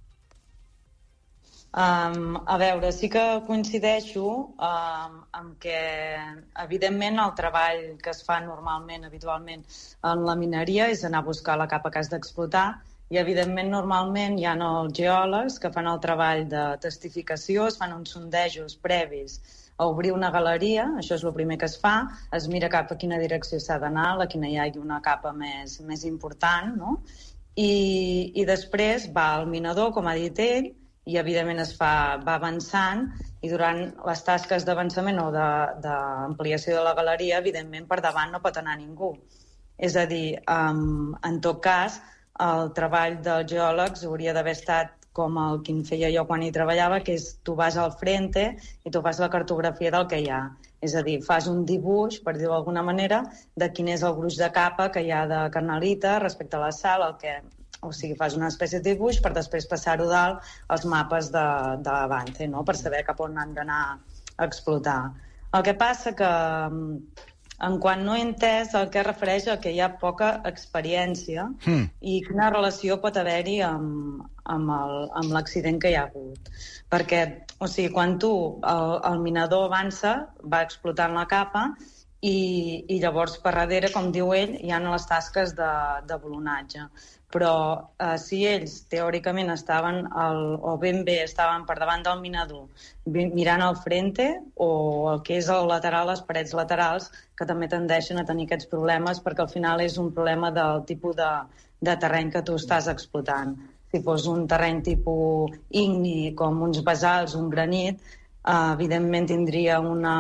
Um, 1.74 2.36
a 2.46 2.60
veure, 2.62 2.92
sí 2.94 3.08
que 3.10 3.22
coincideixo 3.48 4.26
um, 4.30 5.14
amb 5.34 5.56
que, 5.60 5.80
evidentment, 6.62 7.18
el 7.18 7.32
treball 7.40 7.80
que 8.04 8.12
es 8.12 8.22
fa 8.28 8.38
normalment, 8.46 9.08
habitualment, 9.08 9.64
en 10.06 10.22
la 10.28 10.36
mineria 10.38 10.92
és 10.94 11.02
anar 11.04 11.24
a 11.24 11.28
buscar 11.32 11.58
la 11.58 11.68
capa 11.72 11.90
que 11.90 12.04
has 12.04 12.12
d'explotar 12.14 12.68
i, 13.10 13.18
evidentment, 13.18 13.74
normalment 13.74 14.38
hi 14.38 14.46
ha 14.46 14.54
els 14.68 14.94
geòlegs 15.00 15.58
que 15.64 15.74
fan 15.74 15.90
el 15.90 15.98
treball 16.06 16.46
de 16.54 16.64
testificació, 16.86 17.66
es 17.72 17.82
fan 17.82 17.98
uns 17.98 18.14
sondejos 18.14 18.78
previs 18.78 19.40
a 19.78 19.88
obrir 19.90 20.12
una 20.14 20.30
galeria, 20.32 20.86
això 21.00 21.16
és 21.16 21.24
el 21.24 21.34
primer 21.34 21.58
que 21.58 21.66
es 21.66 21.80
fa, 21.82 21.96
es 22.36 22.48
mira 22.48 22.70
cap 22.70 22.92
a 22.92 22.98
quina 23.00 23.20
direcció 23.20 23.60
s'ha 23.60 23.80
d'anar, 23.82 24.14
la 24.20 24.28
quina 24.28 24.50
hi 24.50 24.58
hagi 24.62 24.80
una 24.80 25.02
capa 25.02 25.34
més, 25.34 25.80
més 25.82 26.04
important, 26.06 26.76
no? 26.78 27.00
I, 27.56 28.32
i 28.36 28.46
després 28.46 29.10
va 29.14 29.34
al 29.36 29.48
minador, 29.50 29.92
com 29.94 30.08
ha 30.08 30.16
dit 30.18 30.40
ell, 30.40 30.72
i 31.06 31.18
evidentment 31.20 31.60
es 31.60 31.74
fa, 31.76 32.18
va 32.24 32.38
avançant 32.40 33.10
i 33.44 33.50
durant 33.52 33.82
les 34.08 34.22
tasques 34.24 34.64
d'avançament 34.64 35.20
o 35.20 35.28
de- 35.36 35.74
d'ampliació 35.84 36.72
de, 36.74 36.80
de 36.80 36.86
la 36.86 36.94
galeria, 36.96 37.42
evidentment 37.44 37.88
per 37.90 38.00
davant 38.02 38.32
no 38.32 38.40
pot 38.42 38.58
anar 38.58 38.78
ningú. 38.80 39.12
És 39.78 39.98
a 40.00 40.06
dir, 40.08 40.40
um, 40.48 41.12
en 41.28 41.42
tot 41.44 41.60
cas, 41.66 42.00
el 42.40 42.72
treball 42.78 43.20
dels 43.26 43.52
geòlegs 43.52 44.06
hauria 44.08 44.34
d'haver 44.34 44.56
estat 44.56 45.03
com 45.14 45.38
el 45.38 45.62
que 45.64 45.74
en 45.74 45.84
feia 45.88 46.10
jo 46.14 46.26
quan 46.30 46.44
hi 46.44 46.52
treballava, 46.54 47.00
que 47.06 47.16
és 47.20 47.28
tu 47.46 47.56
vas 47.56 47.78
al 47.78 47.94
frente 48.02 48.46
i 48.84 48.92
tu 48.94 49.02
fas 49.06 49.22
la 49.22 49.30
cartografia 49.34 49.92
del 49.94 50.08
que 50.12 50.20
hi 50.24 50.30
ha. 50.34 50.44
És 50.84 50.96
a 51.00 51.04
dir, 51.06 51.20
fas 51.24 51.48
un 51.48 51.64
dibuix, 51.70 52.18
per 52.26 52.34
dir-ho 52.36 52.52
d'alguna 52.52 52.84
manera, 52.84 53.22
de 53.56 53.70
quin 53.72 53.92
és 53.94 54.04
el 54.04 54.16
gruix 54.18 54.40
de 54.42 54.50
capa 54.52 54.90
que 54.92 55.04
hi 55.06 55.14
ha 55.16 55.24
de 55.30 55.44
carnalita 55.54 56.18
respecte 56.24 56.58
a 56.60 56.64
la 56.66 56.72
sal, 56.76 57.06
el 57.08 57.16
que, 57.22 57.38
o 57.82 57.92
sigui, 57.96 58.18
fas 58.20 58.36
una 58.40 58.50
espècie 58.52 58.82
de 58.82 58.92
dibuix 58.92 59.22
per 59.24 59.32
després 59.38 59.70
passar-ho 59.70 60.10
dalt 60.10 60.44
als 60.76 60.88
mapes 60.96 61.30
de, 61.32 61.46
de 61.86 61.94
l'Avance, 61.94 62.50
no? 62.52 62.66
per 62.68 62.76
saber 62.80 63.06
cap 63.08 63.22
on 63.24 63.38
han 63.40 63.54
d'anar 63.56 63.84
a 63.94 64.50
explotar. 64.50 65.14
El 65.54 65.64
que 65.64 65.76
passa 65.78 66.16
que, 66.18 66.34
en 67.62 67.80
quan 67.80 68.04
no 68.06 68.16
he 68.16 68.22
entès 68.22 68.74
el 68.76 68.90
que 68.90 69.00
es 69.02 69.08
refereix 69.08 69.48
a 69.48 69.58
que 69.62 69.72
hi 69.72 69.80
ha 69.80 69.90
poca 70.02 70.42
experiència 70.50 71.48
Hmm. 71.66 71.88
i 72.02 72.22
quina 72.28 72.50
relació 72.50 73.00
pot 73.02 73.18
haver-hi 73.18 73.62
amb, 73.62 74.24
amb 74.46 75.32
l'accident 75.32 75.80
que 75.82 75.92
hi 75.92 75.96
ha 75.96 76.06
hagut. 76.10 76.50
Perquè, 76.90 77.24
o 77.60 77.68
sigui, 77.68 77.94
quan 77.94 78.18
tu, 78.20 78.34
el, 78.76 79.00
el 79.12 79.20
minador 79.20 79.68
avança, 79.70 80.16
va 80.44 80.64
explotant 80.64 81.14
la 81.14 81.26
capa 81.26 81.66
i, 82.22 82.86
i 82.88 83.00
llavors 83.00 83.38
per 83.44 83.54
darrere, 83.56 83.92
com 83.92 84.12
diu 84.12 84.34
ell, 84.34 84.56
hi 84.62 84.72
ha 84.72 84.80
les 84.80 85.06
tasques 85.10 85.56
de, 85.56 85.72
de 86.08 86.18
volonatge. 86.18 86.88
Però 87.34 87.54
eh, 87.98 88.18
si 88.22 88.44
ells 88.46 88.76
teòricament 88.92 89.50
estaven, 89.50 90.04
al, 90.24 90.40
o 90.62 90.76
ben 90.82 91.02
bé 91.08 91.16
estaven 91.24 91.66
per 91.66 91.80
davant 91.82 92.04
del 92.06 92.22
minador, 92.22 92.68
mirant 93.10 93.64
al 93.66 93.80
frente 93.82 94.28
o 94.62 94.70
el 95.14 95.24
que 95.26 95.40
és 95.42 95.50
el 95.50 95.66
lateral, 95.72 96.12
les 96.12 96.22
parets 96.28 96.54
laterals, 96.54 97.10
que 97.38 97.48
també 97.50 97.70
tendeixen 97.72 98.22
a 98.22 98.26
tenir 98.30 98.46
aquests 98.46 98.70
problemes 98.70 99.22
perquè 99.26 99.46
al 99.46 99.54
final 99.54 99.82
és 99.82 99.98
un 99.98 100.12
problema 100.14 100.52
del 100.54 100.84
tipus 100.90 101.18
de, 101.18 101.32
de 101.82 101.96
terreny 102.04 102.30
que 102.36 102.44
tu 102.46 102.60
estàs 102.62 102.90
explotant. 102.94 103.56
Si 103.90 104.02
fos 104.06 104.28
un 104.30 104.46
terreny 104.50 104.84
tipus 104.86 105.58
igni, 105.84 106.34
com 106.38 106.62
uns 106.68 106.84
basals, 106.86 107.34
un 107.40 107.50
granit, 107.50 107.98
eh, 108.46 108.70
evidentment 108.76 109.28
tindria 109.34 109.80
una, 109.82 110.16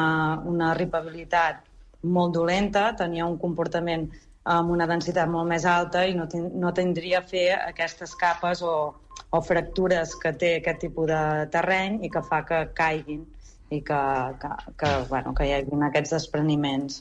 una 0.50 0.74
ripabilitat 0.82 1.62
molt 2.04 2.34
dolenta, 2.36 2.92
tenia 3.00 3.26
un 3.26 3.38
comportament 3.40 4.10
amb 4.44 4.72
una 4.76 4.88
densitat 4.90 5.30
molt 5.32 5.48
més 5.48 5.66
alta 5.66 6.06
i 6.08 6.16
no, 6.18 6.28
tin 6.28 6.50
no 6.60 6.74
tindria 6.76 7.20
a 7.22 7.28
fer 7.28 7.46
aquestes 7.56 8.16
capes 8.20 8.62
o, 8.62 8.94
o 9.32 9.42
fractures 9.42 10.16
que 10.20 10.34
té 10.36 10.56
aquest 10.58 10.84
tipus 10.88 11.08
de 11.08 11.22
terreny 11.54 12.02
i 12.04 12.10
que 12.12 12.22
fa 12.28 12.44
que 12.46 12.66
caiguin 12.76 13.24
i 13.74 13.80
que, 13.82 14.00
que, 14.38 14.50
que, 14.78 14.90
bueno, 15.10 15.32
que 15.34 15.48
hi 15.48 15.54
hagi 15.56 15.78
aquests 15.88 16.12
despreniments. 16.14 17.00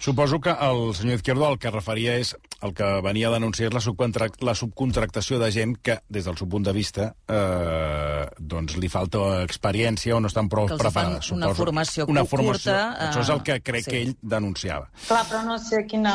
Suposo 0.00 0.38
que 0.40 0.54
el 0.56 0.94
senyor 0.96 1.18
Izquierdo 1.18 1.50
el 1.50 1.58
que 1.60 1.68
referia 1.74 2.14
és 2.16 2.30
el 2.64 2.72
que 2.72 2.86
venia 3.04 3.28
a 3.28 3.34
denunciar 3.34 3.74
la, 3.74 3.82
subcontract 3.84 4.40
la 4.46 4.54
subcontractació 4.56 5.36
de 5.42 5.50
gent 5.52 5.74
que, 5.84 5.98
des 6.08 6.24
del 6.24 6.38
seu 6.40 6.48
punt 6.48 6.64
de 6.64 6.72
vista, 6.72 7.10
eh, 7.28 8.24
doncs 8.40 8.78
li 8.80 8.88
falta 8.88 9.42
experiència 9.42 10.16
o 10.16 10.22
no 10.24 10.30
estan 10.32 10.48
prou 10.48 10.70
preparats. 10.70 11.28
una 11.34 11.50
suposo. 11.50 11.60
formació 11.60 12.06
una 12.08 12.24
curta, 12.24 12.36
formació. 12.38 12.72
eh, 12.72 13.10
Això 13.10 13.20
és 13.26 13.34
el 13.36 13.42
que 13.42 13.60
crec 13.60 13.84
sí. 13.84 13.90
que 13.90 14.02
ell 14.06 14.16
denunciava. 14.22 14.88
Clar, 15.06 15.26
però 15.28 15.44
no 15.44 15.58
sé 15.58 15.84
quina, 15.84 16.14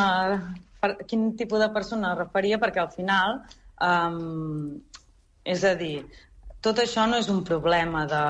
per, 0.79 0.95
quin 1.09 1.31
tipus 1.39 1.61
de 1.63 1.69
persona 1.75 2.13
es 2.13 2.19
referia, 2.19 2.59
perquè 2.61 2.81
al 2.83 2.91
final, 2.93 3.39
um, 3.83 4.79
és 5.43 5.63
a 5.67 5.73
dir, 5.79 6.05
tot 6.65 6.79
això 6.83 7.05
no 7.07 7.19
és 7.19 7.29
un 7.31 7.43
problema 7.47 8.05
de, 8.09 8.23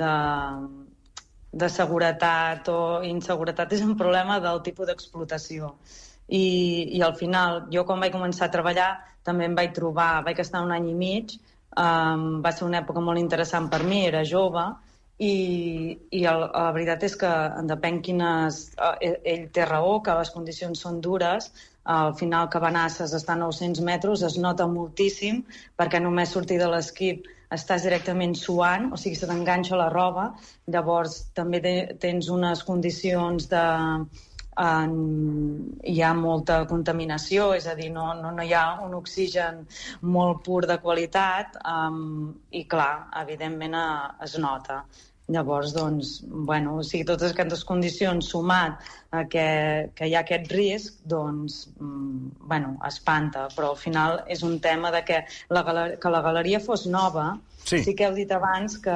de, 0.00 0.14
de 1.64 1.68
seguretat 1.72 2.68
o 2.72 2.80
inseguretat, 3.08 3.72
és 3.72 3.84
un 3.84 3.96
problema 3.96 4.40
del 4.44 4.60
tipus 4.66 4.88
d'explotació. 4.90 5.74
I, 6.28 6.44
I 6.96 7.02
al 7.04 7.16
final, 7.18 7.66
jo 7.72 7.84
quan 7.88 8.00
vaig 8.00 8.12
començar 8.14 8.48
a 8.48 8.54
treballar, 8.54 8.92
també 9.24 9.48
em 9.48 9.56
vaig 9.58 9.74
trobar, 9.76 10.22
vaig 10.26 10.40
estar 10.42 10.62
un 10.64 10.72
any 10.72 10.90
i 10.92 10.94
mig, 10.96 11.36
um, 11.76 12.40
va 12.44 12.52
ser 12.52 12.66
una 12.68 12.80
època 12.80 13.02
molt 13.04 13.20
interessant 13.20 13.68
per 13.72 13.82
mi, 13.84 14.04
era 14.08 14.24
jove, 14.28 14.64
i, 15.22 15.34
i 16.10 16.22
el, 16.26 16.46
la 16.50 16.70
veritat 16.74 17.04
és 17.06 17.14
que 17.20 17.32
depèn 17.68 18.00
quines... 18.02 18.62
eh, 19.00 19.12
Ell 19.34 19.44
té 19.54 19.66
raó, 19.68 20.00
que 20.02 20.16
les 20.18 20.32
condicions 20.34 20.80
són 20.82 21.00
dures, 21.04 21.50
al 21.84 22.14
final 22.14 22.48
Cabanasses 22.48 23.14
està 23.16 23.34
a 23.34 23.40
900 23.40 23.82
metres, 23.84 24.22
es 24.22 24.38
nota 24.38 24.66
moltíssim, 24.70 25.42
perquè 25.76 26.00
només 26.00 26.30
sortir 26.30 26.58
de 26.60 26.68
l'esquip 26.70 27.26
estàs 27.52 27.84
directament 27.84 28.34
suant, 28.38 28.92
o 28.92 28.96
sigui, 28.96 29.18
se 29.18 29.28
t'enganxa 29.28 29.76
la 29.76 29.90
roba, 29.92 30.30
llavors 30.72 31.18
també 31.36 31.60
te, 31.60 31.74
tens 32.00 32.30
unes 32.32 32.64
condicions 32.68 33.50
de... 33.52 33.64
En, 34.62 34.90
hi 35.88 36.02
ha 36.04 36.10
molta 36.12 36.58
contaminació, 36.68 37.46
és 37.56 37.64
a 37.64 37.72
dir, 37.74 37.86
no, 37.94 38.10
no, 38.18 38.34
no 38.36 38.44
hi 38.44 38.50
ha 38.52 38.82
un 38.84 38.92
oxigen 38.98 39.62
molt 40.04 40.42
pur 40.44 40.58
de 40.68 40.76
qualitat 40.82 41.56
um, 41.64 42.34
i, 42.52 42.66
clar, 42.68 43.06
evidentment 43.22 43.78
eh, 43.80 43.86
es 44.28 44.36
nota. 44.44 44.82
Llavors, 45.30 45.70
doncs, 45.76 46.16
bueno, 46.26 46.78
o 46.80 46.82
sigui, 46.82 47.04
totes 47.06 47.32
aquestes 47.32 47.62
condicions 47.64 48.26
sumat 48.32 48.82
a 49.14 49.22
que, 49.30 49.46
que 49.94 50.08
hi 50.08 50.16
ha 50.16 50.24
aquest 50.24 50.50
risc, 50.52 50.98
doncs, 51.08 51.68
mm, 51.78 52.48
bueno, 52.50 52.74
espanta. 52.88 53.46
Però 53.54 53.70
al 53.72 53.78
final 53.78 54.20
és 54.26 54.42
un 54.42 54.58
tema 54.60 54.90
de 54.90 55.04
que 55.06 55.22
la, 55.54 55.64
que 56.02 56.14
la 56.16 56.24
galeria 56.26 56.60
fos 56.60 56.88
nova, 56.90 57.32
Sí. 57.64 57.78
sí 57.84 57.94
que 57.94 58.06
heu 58.08 58.14
dit 58.14 58.30
abans 58.34 58.74
que, 58.82 58.94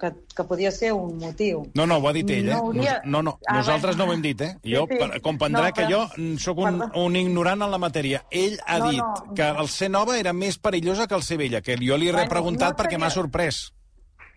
que, 0.00 0.10
que 0.32 0.44
podia 0.48 0.70
ser 0.72 0.94
un 0.96 1.18
motiu. 1.20 1.66
No, 1.76 1.84
no, 1.86 1.98
ho 2.00 2.08
ha 2.08 2.12
dit 2.16 2.30
ell, 2.32 2.48
eh? 2.48 2.54
No, 2.54 2.70
hauria... 2.70 2.94
no, 3.04 3.22
no 3.22 3.34
ah, 3.46 3.58
nosaltres 3.58 3.98
no 4.00 4.06
ho 4.08 4.14
hem 4.14 4.22
dit, 4.24 4.40
eh? 4.40 4.54
Jo 4.64 4.86
sí, 4.88 4.96
sí. 4.96 5.20
comprendrà 5.24 5.66
no, 5.68 5.74
però... 5.76 6.00
que 6.08 6.24
jo 6.24 6.38
sóc 6.40 6.62
un, 6.64 6.80
un 6.96 7.18
ignorant 7.20 7.66
en 7.66 7.74
la 7.74 7.80
matèria. 7.82 8.22
Ell 8.30 8.56
ha 8.64 8.78
no, 8.80 8.92
dit 8.92 9.02
no, 9.04 9.34
que 9.36 9.48
el 9.64 9.68
ser 9.72 9.90
nova 9.92 10.16
era 10.18 10.32
més 10.32 10.56
perillosa 10.58 11.06
que 11.06 11.18
el 11.18 11.26
ser 11.26 11.38
vella, 11.40 11.60
que 11.60 11.76
jo 11.76 12.00
li 12.00 12.08
he 12.08 12.14
bueno, 12.14 12.24
repreguntat 12.24 12.72
no 12.72 12.80
perquè 12.80 13.00
m'ha 13.00 13.12
sorprès. 13.12 13.66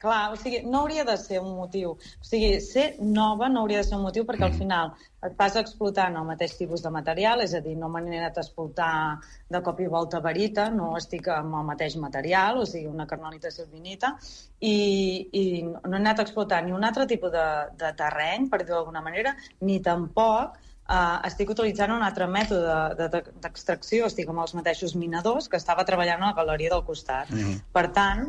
Clar, 0.02 0.32
o 0.34 0.38
sigui, 0.40 0.64
no 0.66 0.80
hauria 0.82 1.04
de 1.06 1.14
ser 1.22 1.40
un 1.40 1.52
motiu. 1.60 1.92
O 1.94 2.26
sigui, 2.26 2.56
ser 2.66 2.96
nova 3.06 3.50
no 3.54 3.62
hauria 3.62 3.84
de 3.84 3.86
ser 3.86 4.00
un 4.00 4.06
motiu 4.08 4.26
perquè 4.26 4.48
al 4.48 4.56
mm. 4.56 4.62
final 4.64 4.94
et 5.22 5.36
vas 5.38 5.56
explotant 5.60 6.16
el 6.18 6.26
mateix 6.26 6.56
tipus 6.58 6.82
de 6.82 6.90
material, 6.90 7.44
és 7.46 7.54
a 7.54 7.62
dir, 7.62 7.76
no 7.78 7.90
m'he 7.94 8.02
anat 8.02 8.40
a 8.40 8.42
explotar 8.42 8.94
de 9.54 9.62
cop 9.62 9.84
i 9.84 9.90
volta 9.94 10.22
verita, 10.26 10.66
no 10.74 10.96
estic 10.98 11.30
amb 11.30 11.60
el 11.60 11.68
mateix 11.68 12.00
material, 12.02 12.58
o 12.58 12.66
sigui, 12.66 12.90
una 12.90 13.06
carnolita 13.06 13.52
silvinita, 13.54 14.16
i, 14.58 14.74
i 15.30 15.44
no 15.68 15.94
he 15.94 16.00
anat 16.00 16.24
a 16.24 16.26
explotar 16.26 16.64
ni 16.66 16.74
un 16.74 16.88
altre 16.88 17.06
tipus 17.12 17.34
de, 17.36 17.48
de 17.78 17.94
terreny, 18.00 18.50
per 18.50 18.64
dir-ho 18.64 18.80
d'alguna 18.80 19.04
manera, 19.06 19.36
ni 19.62 19.78
tampoc 19.86 20.58
uh, 20.58 21.20
estic 21.30 21.54
utilitzant 21.54 21.94
un 21.94 22.08
altre 22.08 22.26
mètode 22.26 23.10
d'extracció, 23.14 24.02
de, 24.02 24.08
de, 24.08 24.16
estic 24.16 24.34
amb 24.34 24.42
els 24.48 24.56
mateixos 24.58 24.98
minadors 24.98 25.52
que 25.52 25.62
estava 25.62 25.86
treballant 25.86 26.26
a 26.26 26.32
la 26.32 26.40
galeria 26.42 26.74
del 26.74 26.88
costat. 26.88 27.30
Mm. 27.30 27.62
Per 27.78 27.86
tant, 27.94 28.26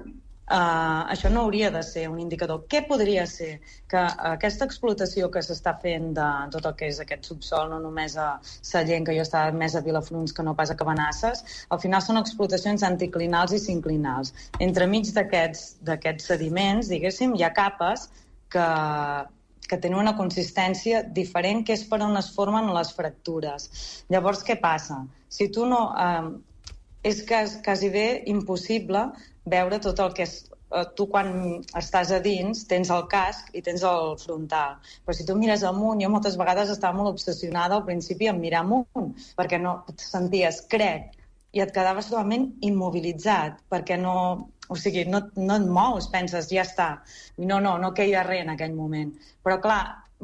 Uh, 0.50 1.06
això 1.06 1.30
no 1.30 1.44
hauria 1.46 1.70
de 1.70 1.80
ser 1.86 2.08
un 2.10 2.18
indicador. 2.18 2.64
Què 2.68 2.82
podria 2.88 3.22
ser? 3.30 3.60
Que 3.88 4.00
aquesta 4.32 4.66
explotació 4.66 5.28
que 5.30 5.40
s'està 5.46 5.76
fent 5.80 6.10
de 6.16 6.26
tot 6.52 6.66
el 6.66 6.74
que 6.80 6.88
és 6.90 6.98
aquest 7.00 7.30
subsol, 7.30 7.70
no 7.70 7.78
només 7.80 8.16
a 8.18 8.26
Sallent, 8.42 9.06
que 9.06 9.14
jo 9.16 9.22
estava 9.22 9.54
més 9.54 9.76
a 9.78 9.84
Vilafruns 9.86 10.34
que 10.34 10.42
no 10.42 10.56
pas 10.58 10.74
a 10.74 10.76
Cabanasses, 10.76 11.44
al 11.70 11.80
final 11.84 12.02
són 12.02 12.18
explotacions 12.20 12.82
anticlinals 12.82 13.54
i 13.54 13.62
sinclinals. 13.62 14.34
Entremig 14.58 15.14
d'aquests 15.14 16.28
sediments, 16.32 16.90
diguéssim, 16.90 17.38
hi 17.38 17.46
ha 17.46 17.54
capes 17.56 18.08
que, 18.52 18.68
que 19.70 19.78
tenen 19.78 20.02
una 20.02 20.18
consistència 20.18 21.04
diferent, 21.06 21.62
que 21.64 21.78
és 21.78 21.86
per 21.88 22.02
on 22.02 22.18
es 22.18 22.34
formen 22.34 22.74
les 22.74 22.90
fractures. 22.98 23.70
Llavors, 24.10 24.42
què 24.44 24.58
passa? 24.60 25.04
Si 25.30 25.52
tu 25.54 25.70
no... 25.70 25.84
Eh, 25.96 26.32
és 27.02 27.22
quasi 27.26 27.90
bé 27.90 28.06
impossible 28.30 29.06
veure 29.54 29.78
tot 29.82 30.00
el 30.04 30.12
que 30.16 30.26
és 30.26 30.34
eh, 30.46 30.84
tu 30.96 31.08
quan 31.10 31.32
estàs 31.78 32.12
a 32.14 32.20
dins 32.22 32.62
tens 32.70 32.92
el 32.94 33.06
casc 33.10 33.50
i 33.58 33.62
tens 33.62 33.82
el 33.86 34.14
frontal. 34.22 34.78
Però 35.04 35.16
si 35.16 35.26
tu 35.26 35.36
mires 35.38 35.64
amunt, 35.66 36.02
jo 36.02 36.10
moltes 36.12 36.38
vegades 36.38 36.70
estava 36.70 36.96
molt 36.98 37.14
obsessionada 37.14 37.78
al 37.78 37.86
principi 37.88 38.30
en 38.30 38.40
mirar 38.40 38.62
amunt, 38.62 39.10
perquè 39.38 39.58
no 39.62 39.80
et 39.90 40.06
senties 40.06 40.62
crec 40.70 41.18
i 41.52 41.60
et 41.60 41.72
quedaves 41.74 42.08
totalment 42.08 42.46
immobilitzat, 42.64 43.58
perquè 43.72 43.98
no, 44.00 44.14
o 44.72 44.76
sigui, 44.78 45.04
no, 45.04 45.20
no 45.36 45.58
et 45.58 45.66
mous, 45.68 46.08
penses, 46.12 46.48
ja 46.48 46.64
està. 46.64 46.88
I 47.36 47.48
no, 47.48 47.58
no, 47.60 47.76
no 47.82 47.92
queia 47.96 48.22
res 48.24 48.46
en 48.46 48.54
aquell 48.54 48.72
moment. 48.76 49.12
Però, 49.44 49.58
clar, 49.60 49.82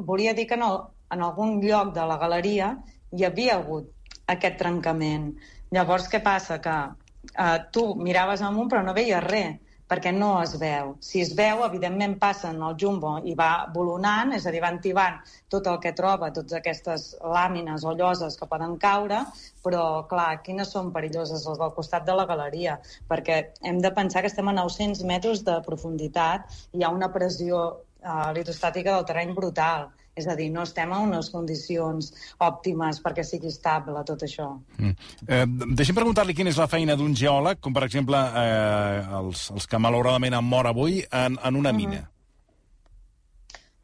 volia 0.09 0.33
dir 0.33 0.47
que 0.49 0.57
el, 0.57 0.79
en 1.13 1.25
algun 1.25 1.59
lloc 1.61 1.93
de 1.93 2.07
la 2.09 2.17
galeria 2.21 2.73
hi 3.13 3.27
havia 3.27 3.59
hagut 3.59 3.91
aquest 4.33 4.57
trencament. 4.61 5.31
Llavors, 5.75 6.07
què 6.09 6.21
passa? 6.25 6.59
Que 6.63 6.75
uh, 6.89 7.57
tu 7.73 7.83
miraves 7.95 8.41
amunt 8.45 8.69
però 8.71 8.81
no 8.85 8.95
veies 8.97 9.25
res, 9.25 9.57
perquè 9.89 10.11
no 10.13 10.29
es 10.43 10.53
veu. 10.61 10.91
Si 11.01 11.21
es 11.23 11.31
veu, 11.37 11.63
evidentment 11.65 12.15
passen 12.21 12.61
el 12.65 12.75
jumbo 12.81 13.15
i 13.25 13.33
va 13.37 13.49
volonant, 13.73 14.35
és 14.37 14.45
a 14.45 14.53
dir, 14.53 14.61
va 14.61 14.69
entibant 14.75 15.17
tot 15.49 15.67
el 15.71 15.79
que 15.83 15.95
troba, 15.97 16.29
totes 16.35 16.57
aquestes 16.59 17.07
làmines 17.37 17.85
o 17.85 17.95
lloses 17.97 18.37
que 18.37 18.47
poden 18.51 18.77
caure, 18.81 19.23
però, 19.65 19.83
clar, 20.11 20.29
quines 20.45 20.73
són 20.75 20.93
perilloses 20.93 21.45
les 21.49 21.61
del 21.61 21.73
costat 21.77 22.05
de 22.05 22.17
la 22.17 22.27
galeria? 22.29 22.77
Perquè 23.09 23.39
hem 23.65 23.81
de 23.81 23.93
pensar 23.97 24.21
que 24.21 24.31
estem 24.33 24.49
a 24.49 24.57
900 24.61 25.05
metres 25.09 25.45
de 25.47 25.57
profunditat 25.65 26.61
hi 26.77 26.85
ha 26.85 26.93
una 26.93 27.09
pressió 27.13 27.63
uh, 27.69 28.29
litostàtica 28.37 28.93
del 28.93 29.09
terreny 29.09 29.33
brutal. 29.37 29.89
És 30.19 30.27
a 30.27 30.35
dir, 30.35 30.49
no 30.51 30.65
estem 30.67 30.91
en 30.91 31.09
unes 31.09 31.31
condicions 31.33 32.11
òptimes 32.43 32.99
perquè 33.05 33.23
sigui 33.23 33.51
estable 33.53 34.03
tot 34.07 34.27
això. 34.27 34.51
Mm. 34.77 34.93
Eh, 35.27 35.43
deixem 35.79 35.97
preguntar-li 35.97 36.35
quina 36.35 36.51
és 36.51 36.59
la 36.59 36.69
feina 36.71 36.97
d'un 36.99 37.15
geòleg, 37.15 37.61
com 37.63 37.75
per 37.75 37.85
exemple 37.87 38.19
eh, 38.43 39.19
els, 39.23 39.49
els 39.55 39.67
que 39.69 39.81
malauradament 39.81 40.35
han 40.37 40.47
mort 40.47 40.73
avui 40.73 41.03
en, 41.09 41.39
en 41.39 41.59
una 41.63 41.73
mina. 41.73 41.99
Mm 41.99 42.05
-hmm. 42.05 42.15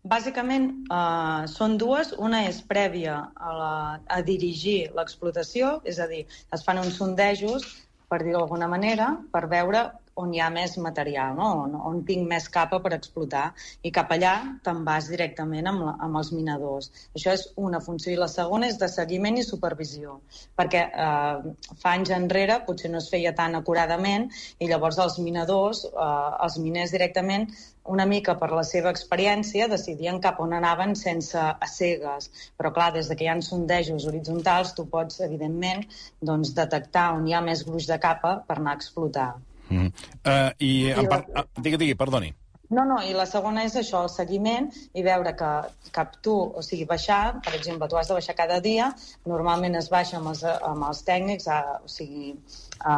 Bàsicament 0.06 0.66
eh, 0.94 1.48
són 1.50 1.78
dues. 1.82 2.14
Una 2.22 2.44
és 2.46 2.62
prèvia 2.62 3.16
a, 3.34 3.54
la, 3.60 4.00
a 4.06 4.22
dirigir 4.22 4.92
l'explotació, 4.94 5.82
és 5.84 6.00
a 6.00 6.06
dir, 6.12 6.26
es 6.54 6.64
fan 6.64 6.78
uns 6.78 7.00
sondejos, 7.02 7.66
per 8.08 8.22
dir-ho 8.22 8.44
d'alguna 8.44 8.68
manera, 8.70 9.08
per 9.34 9.48
veure 9.50 9.88
on 10.22 10.34
hi 10.34 10.40
ha 10.40 10.48
més 10.54 10.78
material, 10.80 11.36
no? 11.36 11.48
on, 11.66 11.76
on 11.90 12.02
tinc 12.08 12.24
més 12.30 12.48
capa 12.52 12.80
per 12.84 12.94
explotar, 12.96 13.46
i 13.84 13.92
cap 13.96 14.12
allà 14.16 14.34
te'n 14.64 14.84
vas 14.88 15.10
directament 15.12 15.68
amb, 15.72 15.84
la, 15.88 15.96
amb 16.08 16.20
els 16.22 16.32
minadors. 16.36 16.92
Això 17.18 17.34
és 17.36 17.46
una 17.68 17.82
funció. 17.84 18.14
I 18.14 18.20
la 18.22 18.30
segona 18.32 18.70
és 18.72 18.80
de 18.82 18.88
seguiment 18.92 19.40
i 19.40 19.44
supervisió, 19.44 20.20
perquè 20.60 20.84
eh, 20.88 21.54
fa 21.82 21.96
anys 21.98 22.14
enrere 22.16 22.62
potser 22.68 22.92
no 22.94 23.02
es 23.04 23.10
feia 23.12 23.34
tan 23.36 23.60
acuradament 23.60 24.30
i 24.60 24.70
llavors 24.72 25.00
els 25.04 25.18
minadors, 25.20 25.84
eh, 25.92 26.12
els 26.48 26.60
miners 26.64 26.96
directament, 26.96 27.50
una 27.96 28.06
mica 28.10 28.34
per 28.40 28.50
la 28.52 28.64
seva 28.66 28.90
experiència, 28.96 29.68
decidien 29.70 30.22
cap 30.22 30.40
on 30.42 30.56
anaven 30.58 30.96
sense 30.98 31.38
a 31.38 31.70
cegues. 31.70 32.32
Però, 32.58 32.72
clar, 32.78 32.92
des 32.96 33.12
de 33.12 33.18
que 33.20 33.28
hi 33.28 33.30
ha 33.30 33.36
sondejos 33.46 34.08
horitzontals, 34.10 34.74
tu 34.78 34.88
pots, 34.96 35.20
evidentment, 35.28 35.84
doncs, 36.32 36.56
detectar 36.58 37.12
on 37.20 37.28
hi 37.28 37.36
ha 37.36 37.44
més 37.46 37.66
gruix 37.68 37.92
de 37.92 38.00
capa 38.08 38.40
per 38.48 38.58
anar 38.62 38.74
a 38.74 38.82
explotar. 38.82 39.34
Mm. 39.70 39.92
Uh, 40.24 40.50
I, 40.60 40.72
I 40.72 40.98
en 41.02 41.12
par... 41.12 41.24
La... 41.30 41.46
Uh, 41.46 41.62
digui, 41.62 41.82
digui, 41.82 42.00
perdoni. 42.00 42.34
No, 42.74 42.84
no, 42.90 42.98
i 43.06 43.14
la 43.14 43.28
segona 43.30 43.64
és 43.68 43.76
això, 43.78 44.02
el 44.06 44.10
seguiment 44.10 44.72
i 44.98 45.04
veure 45.06 45.36
que 45.38 45.50
cap 45.94 46.16
tu, 46.26 46.34
o 46.34 46.64
sigui, 46.66 46.88
baixar, 46.90 47.38
per 47.46 47.54
exemple, 47.58 47.88
tu 47.92 48.00
has 48.00 48.10
de 48.10 48.18
baixar 48.18 48.34
cada 48.38 48.58
dia, 48.64 48.90
normalment 49.30 49.78
es 49.78 49.90
baixa 49.94 50.18
amb 50.18 50.32
els, 50.32 50.42
amb 50.46 50.88
els 50.88 51.04
tècnics, 51.06 51.46
a, 51.46 51.60
o 51.86 51.92
sigui, 51.92 52.34
a, 52.82 52.96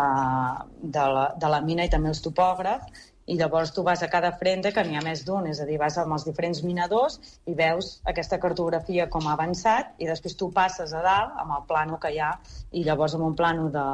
de, 0.82 1.06
la, 1.18 1.26
de 1.36 1.52
la 1.52 1.62
mina 1.68 1.88
i 1.88 1.92
també 1.92 2.14
els 2.14 2.24
topògrafs, 2.24 3.07
i 3.28 3.36
llavors 3.36 3.74
tu 3.76 3.84
vas 3.84 4.02
a 4.04 4.10
cada 4.12 4.32
frente, 4.40 4.72
que 4.72 4.84
n'hi 4.88 4.96
ha 4.98 5.04
més 5.04 5.24
d'un, 5.28 5.48
és 5.52 5.60
a 5.60 5.68
dir, 5.68 5.78
vas 5.82 5.98
amb 6.00 6.16
els 6.16 6.26
diferents 6.28 6.64
minadors 6.64 7.20
i 7.46 7.56
veus 7.60 7.98
aquesta 8.12 8.40
cartografia 8.44 9.10
com 9.12 9.28
ha 9.28 9.36
avançat 9.36 9.94
i 10.00 10.08
després 10.08 10.38
tu 10.40 10.50
passes 10.56 10.94
a 10.96 11.04
dalt 11.04 11.36
amb 11.44 11.58
el 11.58 11.68
plano 11.68 12.00
que 12.00 12.14
hi 12.16 12.22
ha 12.24 12.32
i 12.72 12.86
llavors 12.88 13.18
amb 13.18 13.28
un 13.28 13.36
plano 13.36 13.68
de, 13.74 13.88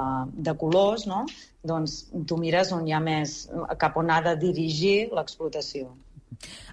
de 0.49 0.55
colors, 0.61 1.07
no? 1.09 1.25
doncs 1.63 1.99
tu 2.29 2.37
mires 2.37 2.73
on 2.75 2.87
hi 2.87 2.93
ha 2.93 3.01
més, 3.03 3.37
cap 3.81 3.97
on 3.97 4.11
ha 4.11 4.21
de 4.25 4.35
dirigir 4.39 4.97
l'explotació. 5.15 5.89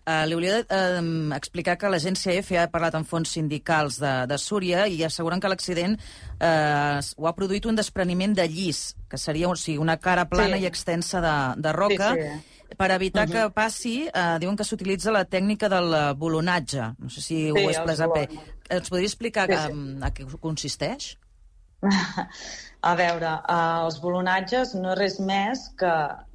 Uh, 0.04 0.24
li 0.28 0.50
d'explicar 0.50 1.76
uh, 1.76 1.80
que 1.80 1.90
l'agència 1.92 2.34
F 2.40 2.56
ha 2.58 2.68
parlat 2.72 2.96
amb 2.98 3.08
fons 3.08 3.32
sindicals 3.36 4.00
de, 4.02 4.12
de 4.30 4.38
Súria 4.40 4.86
i 4.88 5.02
asseguren 5.06 5.40
que 5.40 5.50
l'accident 5.52 5.96
uh, 5.96 7.00
ho 7.00 7.28
ha 7.28 7.34
produït 7.36 7.66
un 7.70 7.78
despreniment 7.78 8.34
de 8.36 8.46
llis, 8.48 8.94
que 9.10 9.20
seria 9.20 9.50
o 9.50 9.56
sigui, 9.56 9.78
una 9.82 9.98
cara 10.00 10.26
plana 10.30 10.56
sí. 10.56 10.64
i 10.64 10.70
extensa 10.70 11.22
de, 11.24 11.36
de 11.60 11.76
roca. 11.76 12.14
Sí, 12.14 12.30
sí. 12.30 12.56
Per 12.78 12.86
evitar 12.94 13.26
uh 13.26 13.32
-huh. 13.32 13.48
que 13.48 13.50
passi, 13.50 13.96
uh, 14.06 14.38
diuen 14.38 14.56
que 14.56 14.64
s'utilitza 14.64 15.10
la 15.10 15.24
tècnica 15.24 15.68
del 15.68 16.14
bolonatge. 16.14 16.94
No 16.98 17.10
sé 17.10 17.20
si 17.20 17.34
sí, 17.34 17.50
ho 17.50 17.56
he 17.56 17.72
expressat 17.72 18.10
bé. 18.14 18.28
Ens 18.70 18.88
podria 18.88 19.06
explicar 19.06 19.46
sí, 19.50 19.56
sí. 19.56 19.72
Um, 19.72 20.02
a 20.02 20.10
què 20.14 20.38
consisteix? 20.38 21.16
A 22.90 22.94
veure, 22.96 23.32
uh, 23.44 23.84
els 23.84 23.98
bolonatges 24.00 24.74
no 24.74 24.92
és 24.94 24.98
res 24.98 25.18
més 25.20 25.66
que 25.80 25.92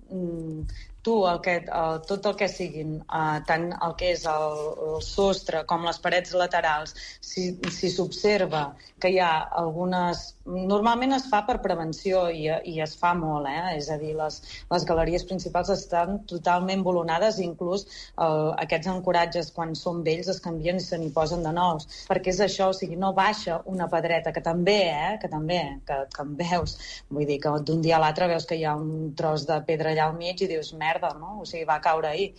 mm, 0.09 0.67
tu 1.05 1.15
el 1.29 1.39
que, 1.45 1.55
el, 1.81 1.99
tot 2.09 2.25
el 2.25 2.35
que 2.39 2.49
siguin, 2.49 2.97
uh, 3.05 3.37
tant 3.49 3.69
el 3.75 3.93
que 3.99 4.11
és 4.15 4.25
el, 4.31 4.57
el 4.89 4.97
sostre 5.05 5.61
com 5.69 5.85
les 5.85 6.01
parets 6.01 6.33
laterals, 6.33 6.95
si 7.21 7.51
s'observa 7.93 8.65
si 8.79 8.95
que 9.05 9.11
hi 9.13 9.19
ha 9.19 9.33
algunes... 9.61 10.31
Normalment 10.45 11.15
es 11.15 11.23
fa 11.25 11.39
per 11.47 11.55
prevenció 11.63 12.27
i, 12.29 12.45
i 12.69 12.75
es 12.83 12.93
fa 12.99 13.15
molt, 13.17 13.47
eh? 13.49 13.75
és 13.79 13.87
a 13.89 13.97
dir, 13.97 14.11
les, 14.17 14.35
les 14.69 14.85
galeries 14.85 15.25
principals 15.25 15.71
estan 15.73 16.19
totalment 16.29 16.83
volonades, 16.85 17.39
inclús 17.41 17.87
el, 18.21 18.51
aquests 18.61 18.91
ancoratges, 18.93 19.49
quan 19.55 19.73
són 19.77 20.03
vells, 20.05 20.29
es 20.29 20.41
canvien 20.43 20.77
i 20.77 20.85
se 20.85 20.99
n'hi 21.01 21.09
posen 21.15 21.41
de 21.45 21.53
nous, 21.55 21.87
perquè 22.09 22.29
és 22.33 22.43
això, 22.45 22.69
o 22.69 22.77
sigui, 22.77 22.97
no 23.01 23.09
baixa 23.17 23.57
una 23.73 23.89
pedreta, 23.89 24.33
que 24.35 24.43
també, 24.45 24.77
eh? 24.93 25.15
que 25.21 25.31
també, 25.33 25.59
que, 25.89 25.97
que 26.13 26.25
en 26.27 26.37
veus, 26.39 26.77
vull 27.09 27.25
dir, 27.25 27.39
que 27.41 27.55
d'un 27.65 27.81
dia 27.85 27.97
a 27.97 28.03
l'altre 28.05 28.29
veus 28.29 28.45
que 28.45 28.59
hi 28.59 28.67
ha 28.69 28.75
un 28.77 29.15
tros 29.17 29.47
de 29.49 29.59
pedra 29.65 29.95
allà 29.95 30.11
al 30.11 30.17
mig 30.19 30.45
i 30.45 30.51
dius, 30.51 30.75
merda, 30.77 30.94
merda, 30.95 31.13
no? 31.19 31.41
O 31.41 31.45
sigui, 31.45 31.65
va 31.67 31.81
caure 31.83 32.11
ahir. 32.11 32.31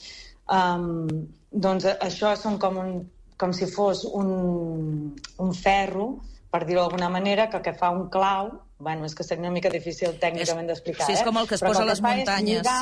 Um, 0.47 1.07
doncs 1.51 1.87
això 1.95 2.35
són 2.39 2.59
com, 2.63 2.79
un, 2.79 2.93
com 3.37 3.53
si 3.57 3.69
fos 3.71 4.05
un, 4.07 5.17
un 5.43 5.53
ferro, 5.57 6.09
per 6.53 6.65
dir-ho 6.65 6.85
d'alguna 6.85 7.11
manera, 7.13 7.49
que, 7.51 7.61
que 7.65 7.75
fa 7.77 7.91
un 7.91 8.09
clau, 8.13 8.53
bueno, 8.79 9.09
és 9.09 9.17
que 9.17 9.25
seria 9.25 9.45
una 9.45 9.53
mica 9.55 9.73
difícil 9.73 10.17
tècnicament 10.21 10.71
d'explicar, 10.71 11.09
sí, 11.09 11.17
és 11.17 11.25
com 11.27 11.37
el 11.41 11.49
que 11.49 11.57
es 11.57 11.65
posa 11.65 11.83
a 11.83 11.89
les 11.89 12.03
muntanyes. 12.05 12.63
Lligar, 12.63 12.81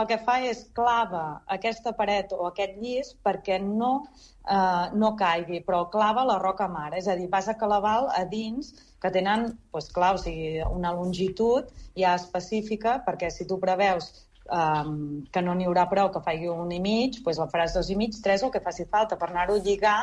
el 0.00 0.06
que 0.08 0.18
fa 0.24 0.38
és 0.48 0.62
clava 0.72 1.42
aquesta 1.52 1.92
paret 1.98 2.32
o 2.32 2.46
aquest 2.48 2.78
llis 2.80 3.12
perquè 3.26 3.58
no, 3.62 3.92
eh, 4.46 4.86
no 4.96 5.12
caigui, 5.18 5.60
però 5.66 5.84
clava 5.92 6.24
la 6.24 6.38
roca 6.40 6.68
mare, 6.72 7.02
és 7.02 7.10
a 7.10 7.18
dir, 7.18 7.28
vas 7.30 7.50
a 7.50 7.58
calaval 7.60 8.08
a 8.16 8.24
dins 8.30 8.72
que 9.02 9.10
tenen, 9.12 9.50
doncs 9.74 9.90
clar, 9.92 10.14
o 10.16 10.22
sigui, 10.22 10.62
una 10.70 10.94
longitud 10.96 11.68
ja 11.98 12.14
específica, 12.16 13.00
perquè 13.06 13.30
si 13.34 13.48
tu 13.50 13.58
preveus 13.60 14.12
um, 14.50 15.24
que 15.32 15.42
no 15.42 15.54
n'hi 15.54 15.66
haurà 15.68 15.86
prou 15.90 16.10
que 16.12 16.22
faci 16.24 16.48
un 16.50 16.72
i 16.74 16.80
mig, 16.82 17.20
doncs 17.24 17.40
el 17.42 17.50
faràs 17.52 17.76
dos 17.76 17.90
i 17.92 17.96
mig, 17.98 18.16
tres, 18.24 18.42
o 18.42 18.50
que 18.50 18.62
faci 18.64 18.86
falta 18.90 19.18
per 19.20 19.30
anar-ho 19.30 19.58
a 19.58 19.62
lligar 19.62 19.98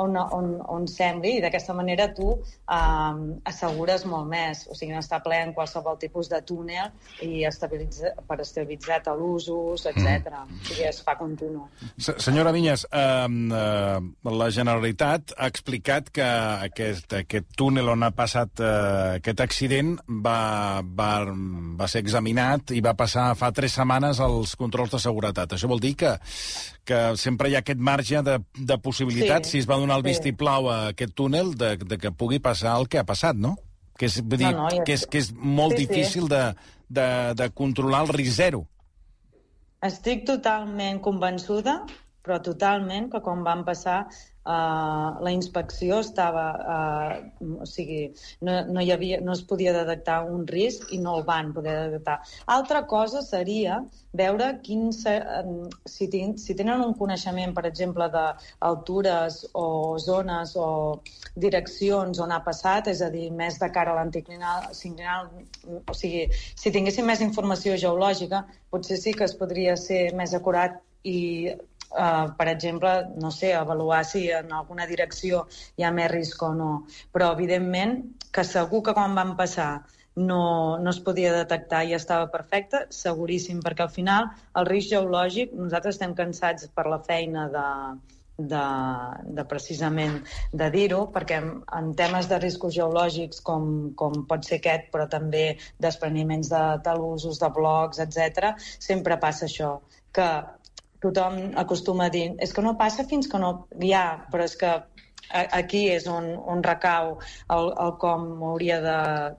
on, 0.00 0.16
on, 0.16 0.54
on 0.72 0.86
sembli, 0.88 1.36
i 1.38 1.42
d'aquesta 1.44 1.74
manera 1.76 2.08
tu 2.16 2.30
um, 2.32 3.22
assegures 3.48 4.06
molt 4.08 4.28
més, 4.30 4.64
o 4.70 4.76
sigui, 4.78 4.92
no 4.94 5.02
està 5.02 5.20
ple 5.24 5.40
en 5.42 5.52
qualsevol 5.56 5.98
tipus 6.00 6.30
de 6.32 6.40
túnel 6.46 6.92
i 7.24 7.44
estabilitza, 7.48 8.14
per 8.28 8.40
estabilitzar 8.44 9.02
talusos, 9.04 9.86
etc. 9.90 10.30
Mm. 10.30 10.60
O 10.60 10.70
sigui, 10.70 10.86
es 10.88 11.02
fa 11.04 11.16
continu. 11.20 11.66
Senyora 11.98 12.54
Vinyes, 12.54 12.86
eh, 12.88 13.28
eh, 13.28 14.32
la 14.32 14.50
Generalitat 14.54 15.36
ha 15.36 15.50
explicat 15.50 16.08
que 16.14 16.28
aquest, 16.68 17.12
aquest 17.22 17.52
túnel 17.58 17.92
on 17.92 18.06
ha 18.06 18.12
passat 18.16 18.62
eh, 18.62 19.18
aquest 19.18 19.44
accident 19.44 19.94
va, 20.24 20.80
va, 20.82 21.12
va 21.78 21.88
ser 21.90 22.02
examinat 22.04 22.72
i 22.76 22.80
va 22.84 22.96
passar 22.98 23.32
fa 23.38 23.52
tres 23.52 23.71
setmanes 23.74 24.20
els 24.22 24.54
controls 24.60 24.92
de 24.94 25.00
seguretat. 25.02 25.54
Això 25.56 25.70
vol 25.70 25.82
dir 25.82 25.94
que, 25.98 26.14
que 26.88 27.00
sempre 27.20 27.50
hi 27.50 27.56
ha 27.56 27.62
aquest 27.64 27.80
marge 27.80 28.22
de, 28.26 28.38
de 28.56 28.78
possibilitat, 28.82 29.46
sí, 29.48 29.56
si 29.56 29.62
es 29.64 29.68
va 29.70 29.80
donar 29.80 30.00
el 30.00 30.06
sí. 30.06 30.12
vistiplau 30.12 30.70
a 30.72 30.78
aquest 30.92 31.16
túnel, 31.18 31.54
de, 31.58 31.74
de 31.80 31.98
que 32.00 32.12
pugui 32.12 32.42
passar 32.42 32.76
el 32.80 32.88
que 32.88 33.00
ha 33.00 33.06
passat, 33.08 33.38
no? 33.38 33.56
Que 33.98 34.08
és, 34.08 34.20
vull 34.20 34.40
dir, 34.40 34.50
no, 34.50 34.66
no, 34.66 34.70
ja... 34.76 34.84
que 34.88 34.96
és, 34.96 35.06
que 35.08 35.22
és 35.22 35.32
molt 35.36 35.76
sí, 35.76 35.86
difícil 35.86 36.28
sí. 36.28 36.32
De, 36.32 36.44
de, 36.92 37.08
de 37.38 37.50
controlar 37.56 38.04
el 38.06 38.14
risc 38.14 38.36
zero. 38.38 38.66
Estic 39.82 40.26
totalment 40.28 41.00
convençuda, 41.02 41.80
però 42.22 42.38
totalment, 42.44 43.08
que 43.10 43.20
quan 43.24 43.42
van 43.42 43.64
passar 43.66 44.04
Uh, 44.42 45.22
la 45.22 45.30
inspecció 45.30 46.00
estava... 46.02 46.46
Uh, 46.58 47.60
o 47.62 47.66
sigui, 47.68 48.08
no, 48.42 48.56
no, 48.66 48.82
hi 48.82 48.90
havia, 48.90 49.20
no 49.22 49.36
es 49.36 49.42
podia 49.46 49.74
detectar 49.76 50.22
un 50.26 50.48
risc 50.50 50.90
i 50.90 50.98
no 50.98 51.14
el 51.20 51.26
van 51.28 51.52
poder 51.54 51.76
detectar. 51.84 52.16
Altra 52.50 52.82
cosa 52.90 53.22
seria 53.22 53.78
veure 54.18 54.48
quin, 54.66 54.88
uh, 54.90 55.68
si, 55.86 56.08
ten, 56.10 56.34
si 56.42 56.56
tenen 56.58 56.82
un 56.82 56.96
coneixement, 56.98 57.54
per 57.54 57.68
exemple, 57.70 58.10
d'altures 58.10 59.38
o 59.54 59.66
zones 60.02 60.56
o 60.58 60.68
direccions 61.38 62.18
on 62.18 62.34
ha 62.34 62.42
passat, 62.42 62.90
és 62.90 63.02
a 63.02 63.12
dir, 63.14 63.30
més 63.30 63.62
de 63.62 63.70
cara 63.70 63.94
a 63.94 64.00
l'anticlinal, 64.00 64.72
o 64.72 65.94
sigui, 65.94 66.26
si 66.34 66.74
tinguéssim 66.74 67.06
més 67.06 67.22
informació 67.22 67.78
geològica, 67.78 68.42
potser 68.74 68.98
sí 68.98 69.14
que 69.14 69.28
es 69.28 69.38
podria 69.38 69.78
ser 69.78 70.08
més 70.18 70.34
acurat 70.34 70.82
i 71.02 71.52
eh, 71.98 72.26
per 72.38 72.48
exemple, 72.52 72.92
no 73.20 73.30
sé, 73.30 73.52
avaluar 73.54 74.04
si 74.04 74.28
en 74.30 74.52
alguna 74.52 74.86
direcció 74.90 75.46
hi 75.76 75.86
ha 75.86 75.92
més 75.94 76.10
risc 76.12 76.42
o 76.42 76.52
no. 76.56 76.70
Però, 77.12 77.32
evidentment, 77.36 77.98
que 78.32 78.44
segur 78.48 78.82
que 78.86 78.94
quan 78.96 79.18
van 79.18 79.36
passar 79.36 79.72
no, 80.14 80.78
no 80.78 80.90
es 80.90 81.00
podia 81.00 81.32
detectar 81.32 81.84
i 81.88 81.94
estava 81.96 82.28
perfecte, 82.32 82.86
seguríssim, 82.92 83.62
perquè 83.64 83.86
al 83.86 83.92
final 83.92 84.32
el 84.58 84.68
risc 84.68 84.92
geològic, 84.92 85.54
nosaltres 85.56 85.96
estem 85.96 86.16
cansats 86.18 86.68
per 86.76 86.84
la 86.90 87.00
feina 87.06 87.46
de, 87.52 87.68
de, 88.38 88.64
de 89.38 89.44
precisament 89.48 90.18
de 90.52 90.68
dir-ho, 90.74 91.06
perquè 91.14 91.40
en 91.78 91.92
temes 91.98 92.28
de 92.28 92.40
riscos 92.42 92.74
geològics 92.76 93.40
com, 93.46 93.92
com 93.96 94.24
pot 94.28 94.44
ser 94.48 94.60
aquest, 94.60 94.90
però 94.92 95.08
també 95.08 95.44
despreniments 95.80 96.52
de 96.52 96.64
talusos, 96.84 97.40
de 97.40 97.52
blocs, 97.56 98.02
etc, 98.04 98.52
sempre 98.60 99.20
passa 99.22 99.48
això, 99.48 99.78
que 100.12 100.28
tothom 101.02 101.38
acostuma 101.58 102.06
a 102.06 102.14
dir 102.14 102.32
és 102.40 102.52
que 102.54 102.64
no 102.64 102.76
passa 102.78 103.04
fins 103.10 103.28
que 103.30 103.40
no 103.42 103.52
hi 103.80 103.92
ha, 103.96 104.06
però 104.32 104.46
és 104.46 104.56
que 104.58 104.72
aquí 105.32 105.86
és 105.90 106.06
on, 106.06 106.32
on 106.48 106.62
recau 106.64 107.14
el, 107.50 107.70
el 107.84 107.94
com 108.02 108.26
hauria 108.50 108.80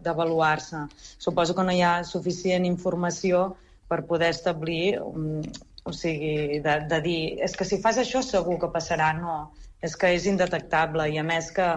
d'avaluar-se. 0.03 0.85
Suposo 1.21 1.55
que 1.55 1.65
no 1.65 1.75
hi 1.75 1.83
ha 1.85 1.93
suficient 2.07 2.65
informació 2.65 3.51
per 3.91 4.03
poder 4.09 4.31
establir, 4.33 4.99
um, 5.03 5.41
o 5.85 5.93
sigui, 5.93 6.61
de, 6.63 6.77
de 6.89 6.99
dir, 7.03 7.21
és 7.45 7.55
que 7.59 7.67
si 7.67 7.81
fas 7.83 7.99
això 8.01 8.23
segur 8.25 8.57
que 8.61 8.71
passarà. 8.73 9.11
No, 9.19 9.51
és 9.83 9.97
que 9.99 10.13
és 10.15 10.25
indetectable 10.31 11.09
i 11.11 11.19
a 11.19 11.25
més 11.27 11.51
que 11.51 11.67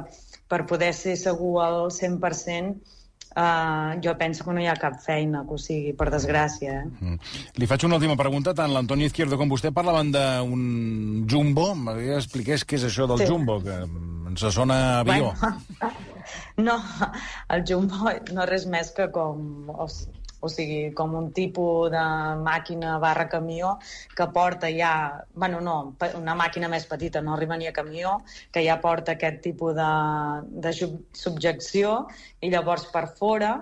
per 0.48 0.62
poder 0.70 0.92
ser 0.94 1.16
segur 1.18 1.56
al 1.64 1.88
100% 1.90 2.95
Uh, 3.36 4.00
jo 4.00 4.14
penso 4.16 4.46
que 4.46 4.52
no 4.56 4.62
hi 4.62 4.68
ha 4.70 4.74
cap 4.80 4.94
feina 5.04 5.42
que 5.44 5.52
ho 5.52 5.58
sigui, 5.60 5.92
per 5.92 6.08
desgràcia. 6.08 6.78
Eh? 6.80 7.04
Mm. 7.04 7.32
Li 7.60 7.68
faig 7.68 7.84
una 7.84 7.98
última 8.00 8.16
pregunta. 8.16 8.54
Tant 8.56 8.72
l'Antoni 8.72 9.10
Izquierdo 9.10 9.36
com 9.36 9.52
vostè 9.52 9.74
parlaven 9.76 10.12
d'un 10.14 10.62
jumbo. 11.28 11.68
M'hauria 11.76 12.16
expliqués 12.16 12.64
què 12.64 12.80
és 12.80 12.86
això 12.88 13.04
del 13.10 13.20
sí. 13.20 13.28
jumbo, 13.28 13.58
que 13.60 13.76
ens 13.84 14.46
sona 14.56 14.78
avió. 15.02 15.34
Bueno, 15.36 15.92
no, 16.68 16.78
el 17.52 17.66
jumbo 17.68 18.08
no 18.32 18.46
és 18.46 18.50
res 18.54 18.64
més 18.72 18.94
que 18.96 19.10
com... 19.12 19.68
O 19.76 19.88
o 20.46 20.50
sigui, 20.52 20.92
com 20.96 21.14
un 21.18 21.30
tipus 21.36 21.90
de 21.94 22.04
màquina 22.46 22.96
barra 23.02 23.28
camió 23.32 23.76
que 24.16 24.28
porta 24.34 24.70
ja, 24.72 24.92
bueno, 25.34 25.60
no, 25.60 25.76
una 26.18 26.36
màquina 26.38 26.70
més 26.72 26.86
petita, 26.90 27.22
no 27.22 27.34
arriba 27.34 27.58
ni 27.60 27.68
a 27.68 27.74
camió, 27.76 28.20
que 28.52 28.64
ja 28.66 28.78
porta 28.82 29.16
aquest 29.16 29.42
tipus 29.44 29.74
de, 29.78 29.90
de 30.66 30.74
subjecció 30.76 31.98
i 32.40 32.52
llavors 32.54 32.88
per 32.94 33.06
fora 33.18 33.56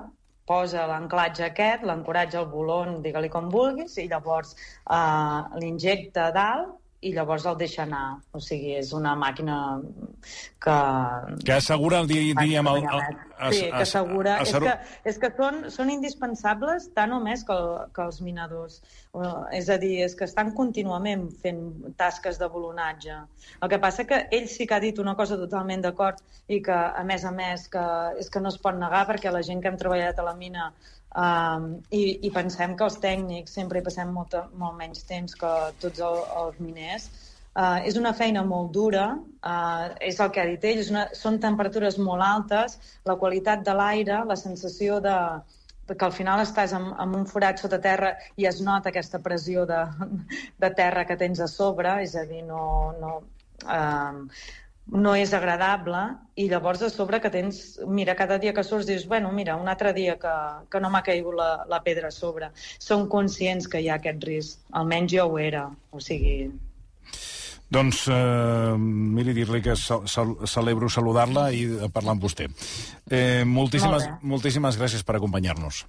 posa 0.44 0.84
l'anclatge 0.86 1.46
aquest, 1.46 1.84
l'ancoratge 1.88 2.36
al 2.36 2.50
volon, 2.52 2.98
digue-li 3.04 3.30
com 3.32 3.48
vulguis, 3.52 3.96
i 3.96 4.08
llavors 4.10 4.52
eh, 4.54 5.58
l'injecta 5.60 6.30
dalt 6.36 6.80
i 7.04 7.12
llavors 7.12 7.44
el 7.50 7.56
deixa 7.60 7.82
anar. 7.84 8.04
O 8.32 8.40
sigui, 8.42 8.74
és 8.78 8.92
una 8.96 9.12
màquina 9.18 9.56
que... 10.64 10.76
Que 11.44 11.54
assegura. 11.58 12.00
El, 12.00 12.14
el, 12.14 13.18
el, 13.48 13.54
sí, 13.54 13.66
que 13.68 13.82
assegura... 13.84 14.38
És 14.44 14.54
que, 14.64 14.74
és 15.12 15.20
que 15.20 15.30
són, 15.36 15.60
són 15.74 15.92
indispensables 15.92 16.88
tant 16.96 17.12
o 17.12 17.20
més 17.24 17.44
que, 17.46 17.56
el, 17.56 17.92
que 17.96 18.06
els 18.06 18.20
minadors. 18.24 18.80
És 19.54 19.68
a 19.70 19.76
dir, 19.82 19.92
és 20.06 20.16
que 20.18 20.26
estan 20.28 20.54
contínuament 20.56 21.28
fent 21.42 21.60
tasques 22.00 22.40
de 22.40 22.48
volonatge. 22.50 23.20
El 23.60 23.72
que 23.72 23.80
passa 23.82 24.08
que 24.08 24.24
ell 24.34 24.48
sí 24.50 24.66
que 24.66 24.78
ha 24.78 24.82
dit 24.82 24.98
una 25.02 25.16
cosa 25.18 25.38
totalment 25.40 25.84
d'acord 25.84 26.24
i 26.48 26.62
que, 26.64 26.74
a 26.74 27.04
més 27.06 27.28
a 27.28 27.34
més, 27.34 27.68
que 27.72 27.84
és 28.20 28.32
que 28.32 28.42
no 28.42 28.52
es 28.52 28.60
pot 28.60 28.76
negar 28.80 29.04
perquè 29.10 29.32
la 29.32 29.44
gent 29.44 29.62
que 29.62 29.70
hem 29.72 29.80
treballat 29.80 30.18
a 30.18 30.26
la 30.26 30.36
mina 30.38 30.72
Um, 31.14 31.66
i, 31.94 32.26
I 32.26 32.30
pensem 32.34 32.72
que 32.74 32.86
els 32.88 32.96
tècnics 33.02 33.52
sempre 33.54 33.78
hi 33.78 33.84
passem 33.86 34.10
molt, 34.10 34.34
molt 34.58 34.74
menys 34.78 35.04
temps 35.06 35.36
que 35.38 35.52
tots 35.82 36.02
el, 36.02 36.18
els 36.40 36.58
miners. 36.58 37.06
Uh, 37.54 37.78
és 37.86 37.94
una 37.94 38.10
feina 38.18 38.42
molt 38.42 38.72
dura, 38.74 39.12
uh, 39.46 39.84
és 40.02 40.18
el 40.18 40.32
que 40.34 40.42
ha 40.42 40.46
dit 40.48 40.64
ell, 40.66 40.80
és 40.82 40.90
una, 40.90 41.04
són 41.14 41.38
temperatures 41.42 42.00
molt 42.02 42.24
altes, 42.26 42.80
la 43.06 43.14
qualitat 43.20 43.62
de 43.62 43.76
l'aire, 43.78 44.24
la 44.26 44.36
sensació 44.40 44.98
de, 45.04 45.14
que 45.92 46.08
al 46.08 46.16
final 46.16 46.42
estàs 46.42 46.74
en, 46.74 46.90
en 46.98 47.14
un 47.14 47.28
forat 47.30 47.62
sota 47.62 47.78
terra 47.78 48.10
i 48.40 48.48
es 48.50 48.58
nota 48.64 48.90
aquesta 48.90 49.22
pressió 49.22 49.68
de, 49.70 49.84
de 50.64 50.72
terra 50.74 51.06
que 51.06 51.18
tens 51.20 51.44
a 51.44 51.46
sobre, 51.50 51.94
és 52.02 52.18
a 52.18 52.26
dir, 52.26 52.42
no, 52.48 52.64
no, 52.98 53.14
uh, 53.68 54.24
no 54.92 55.14
és 55.16 55.32
agradable 55.32 56.02
i 56.36 56.48
llavors 56.50 56.82
a 56.84 56.90
sobre 56.92 57.20
que 57.22 57.30
tens, 57.32 57.78
mira, 57.88 58.16
cada 58.18 58.38
dia 58.38 58.52
que 58.52 58.64
surts 58.66 58.86
dius, 58.86 59.06
bueno, 59.08 59.32
mira, 59.32 59.56
un 59.56 59.68
altre 59.68 59.94
dia 59.96 60.18
que, 60.20 60.34
que 60.70 60.80
no 60.80 60.90
m'ha 60.90 61.02
caigut 61.06 61.36
la, 61.38 61.48
la 61.70 61.80
pedra 61.82 62.10
a 62.10 62.14
sobre. 62.14 62.50
Són 62.78 63.08
conscients 63.08 63.68
que 63.70 63.80
hi 63.80 63.88
ha 63.88 63.98
aquest 64.00 64.24
risc, 64.28 64.62
almenys 64.72 65.16
jo 65.16 65.26
ho 65.30 65.40
era, 65.40 65.68
o 65.90 66.02
sigui... 66.04 66.52
Doncs, 67.74 68.04
eh, 68.12 68.74
miri, 68.78 69.32
dir-li 69.34 69.62
que 69.64 69.74
celebro 69.74 70.90
saludar-la 70.92 71.48
i 71.50 71.64
parlar 71.90 72.14
amb 72.14 72.22
vostè. 72.22 72.46
Eh, 73.10 73.42
moltíssimes, 73.48 74.04
moltíssimes 74.22 74.78
gràcies 74.78 75.02
per 75.02 75.16
acompanyar-nos. 75.16 75.80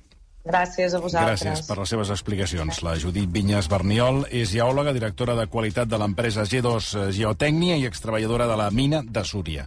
Gràcies 0.45 0.93
a 0.93 0.99
vosaltres. 1.01 1.41
Gràcies 1.41 1.65
per 1.65 1.79
les 1.79 1.89
seves 1.89 2.11
explicacions. 2.13 2.83
La 2.85 2.93
Judit 3.01 3.31
Vinyes 3.33 3.65
Berniol 3.71 4.27
és 4.29 4.51
geòloga, 4.53 4.93
directora 4.93 5.33
de 5.39 5.47
qualitat 5.49 5.89
de 5.89 5.97
l'empresa 5.97 6.45
G2 6.45 7.09
Geotècnia 7.17 7.79
i 7.81 7.87
extreballadora 7.89 8.45
de 8.51 8.59
la 8.61 8.69
mina 8.69 9.01
de 9.01 9.25
Súria. 9.25 9.65